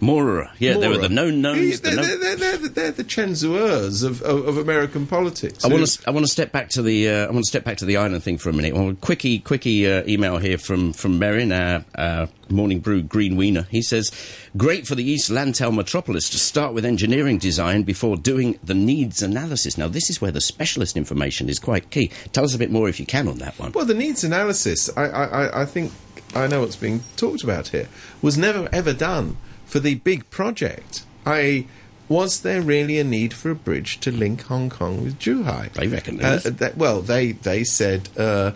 Mora. 0.00 0.52
Yeah, 0.58 0.78
they 0.78 0.88
were 0.88 0.98
the 0.98 1.08
known 1.08 1.40
knowns. 1.42 1.80
They're, 1.80 1.94
the 1.94 2.00
known- 2.02 2.20
they're, 2.20 2.36
they're, 2.36 2.56
the- 2.56 2.68
they're 2.68 2.90
the 2.92 3.04
Chen 3.04 3.30
Zuoers 3.30 4.04
of, 4.04 4.22
of, 4.22 4.46
of 4.48 4.56
American 4.58 5.06
politics. 5.06 5.64
I 5.64 5.68
want 5.68 5.86
to. 5.86 6.08
I 6.08 6.10
want 6.10 6.24
to 6.26 6.32
step 6.32 6.52
back 6.52 6.68
to 6.70 6.82
the. 6.82 7.08
Uh, 7.08 7.26
I 7.26 7.30
want 7.30 7.44
to 7.44 7.48
step 7.48 7.64
back 7.64 7.76
to 7.78 7.84
the 7.84 7.96
island 7.96 8.22
thing 8.22 8.38
for 8.38 8.48
a 8.50 8.52
minute. 8.52 8.74
Well, 8.74 8.94
quickie, 9.00 9.38
quickie 9.40 9.90
uh, 9.90 10.02
email 10.06 10.38
here 10.38 10.58
from 10.58 10.92
from 10.92 11.18
Merrin, 11.20 11.52
our, 11.52 11.84
our 11.96 12.28
morning 12.48 12.80
brew 12.80 13.02
green 13.02 13.36
wiener. 13.36 13.66
He 13.70 13.82
says, 13.82 14.10
"Great 14.56 14.86
for 14.86 14.94
the 14.94 15.04
East 15.04 15.30
Lantau 15.30 15.74
metropolis 15.74 16.28
to 16.30 16.38
start 16.38 16.72
with 16.74 16.84
engineering 16.84 17.38
design 17.38 17.82
before 17.82 18.16
doing 18.16 18.58
the 18.64 18.74
needs 18.74 19.22
analysis." 19.22 19.76
Now, 19.78 19.88
this 19.88 20.10
is 20.10 20.20
where 20.20 20.32
the 20.32 20.40
specialist 20.40 20.96
information 20.96 21.48
is 21.48 21.58
quite 21.58 21.90
key. 21.90 22.10
Tell 22.32 22.44
us 22.44 22.54
a 22.54 22.58
bit 22.58 22.70
more 22.70 22.88
if 22.88 22.98
you 23.00 23.06
can 23.06 23.28
on 23.28 23.38
that 23.38 23.58
one. 23.58 23.72
Well, 23.72 23.84
the 23.84 23.94
needs 23.94 24.24
analysis, 24.24 24.88
I, 24.96 25.04
I- 25.06 25.62
I 25.62 25.64
think 25.64 25.92
I 26.34 26.46
know 26.46 26.60
what's 26.60 26.76
being 26.76 27.02
talked 27.16 27.42
about 27.44 27.68
here, 27.68 27.88
was 28.22 28.38
never 28.38 28.68
ever 28.72 28.92
done 28.92 29.36
for 29.70 29.80
the 29.80 29.94
big 29.96 30.28
project. 30.30 31.04
I 31.24 31.66
was 32.08 32.40
there 32.42 32.60
really 32.60 32.98
a 32.98 33.04
need 33.04 33.32
for 33.32 33.50
a 33.50 33.54
bridge 33.54 34.00
to 34.00 34.10
link 34.10 34.42
Hong 34.42 34.68
Kong 34.68 35.04
with 35.04 35.18
Zhuhai? 35.18 35.72
They 35.74 35.86
reckon 35.86 36.16
there 36.16 36.40
Uh, 36.44 36.70
well, 36.76 37.00
they 37.00 37.32
they 37.32 37.64
said. 37.64 38.08
Uh, 38.16 38.52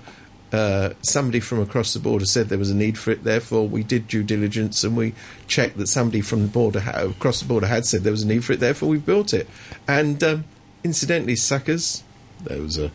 uh, 0.53 0.93
somebody 1.03 1.41
from 1.41 1.59
across 1.61 1.95
the 1.95 1.99
border 1.99 2.25
said 2.25 2.49
there 2.49 2.59
was 2.59 2.71
a 2.71 2.75
need 2.77 2.97
for 2.97 3.11
it. 3.11 3.25
Therefore, 3.25 3.67
we 3.67 3.83
did 3.83 4.07
due 4.07 4.23
diligence 4.23 4.85
and 4.85 4.97
we 4.97 5.13
checked 5.49 5.77
that 5.79 5.89
somebody 5.89 6.21
from 6.21 6.43
the 6.43 6.49
border 6.49 6.79
ha- 6.79 7.03
across 7.07 7.41
the 7.41 7.45
border 7.49 7.67
had 7.67 7.85
said 7.87 8.05
there 8.05 8.13
was 8.13 8.23
a 8.23 8.27
need 8.29 8.45
for 8.45 8.53
it. 8.53 8.61
Therefore, 8.61 8.89
we 8.89 8.99
built 8.99 9.35
it. 9.35 9.49
And 9.89 10.23
um, 10.23 10.45
incidentally, 10.85 11.35
suckers, 11.35 12.05
those 12.41 12.79
are 12.79 12.93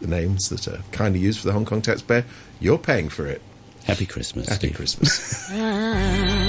the 0.00 0.06
names 0.06 0.50
that 0.50 0.68
are 0.68 0.82
kindly 0.92 1.18
used 1.18 1.40
for 1.40 1.48
the 1.48 1.52
Hong 1.52 1.64
Kong 1.64 1.82
taxpayer. 1.82 2.24
You're 2.60 2.78
paying 2.78 3.08
for 3.08 3.26
it. 3.26 3.42
Happy 3.86 4.06
Christmas, 4.06 4.48
Happy 4.48 4.68
Steve. 4.68 4.76
Christmas. 4.76 5.50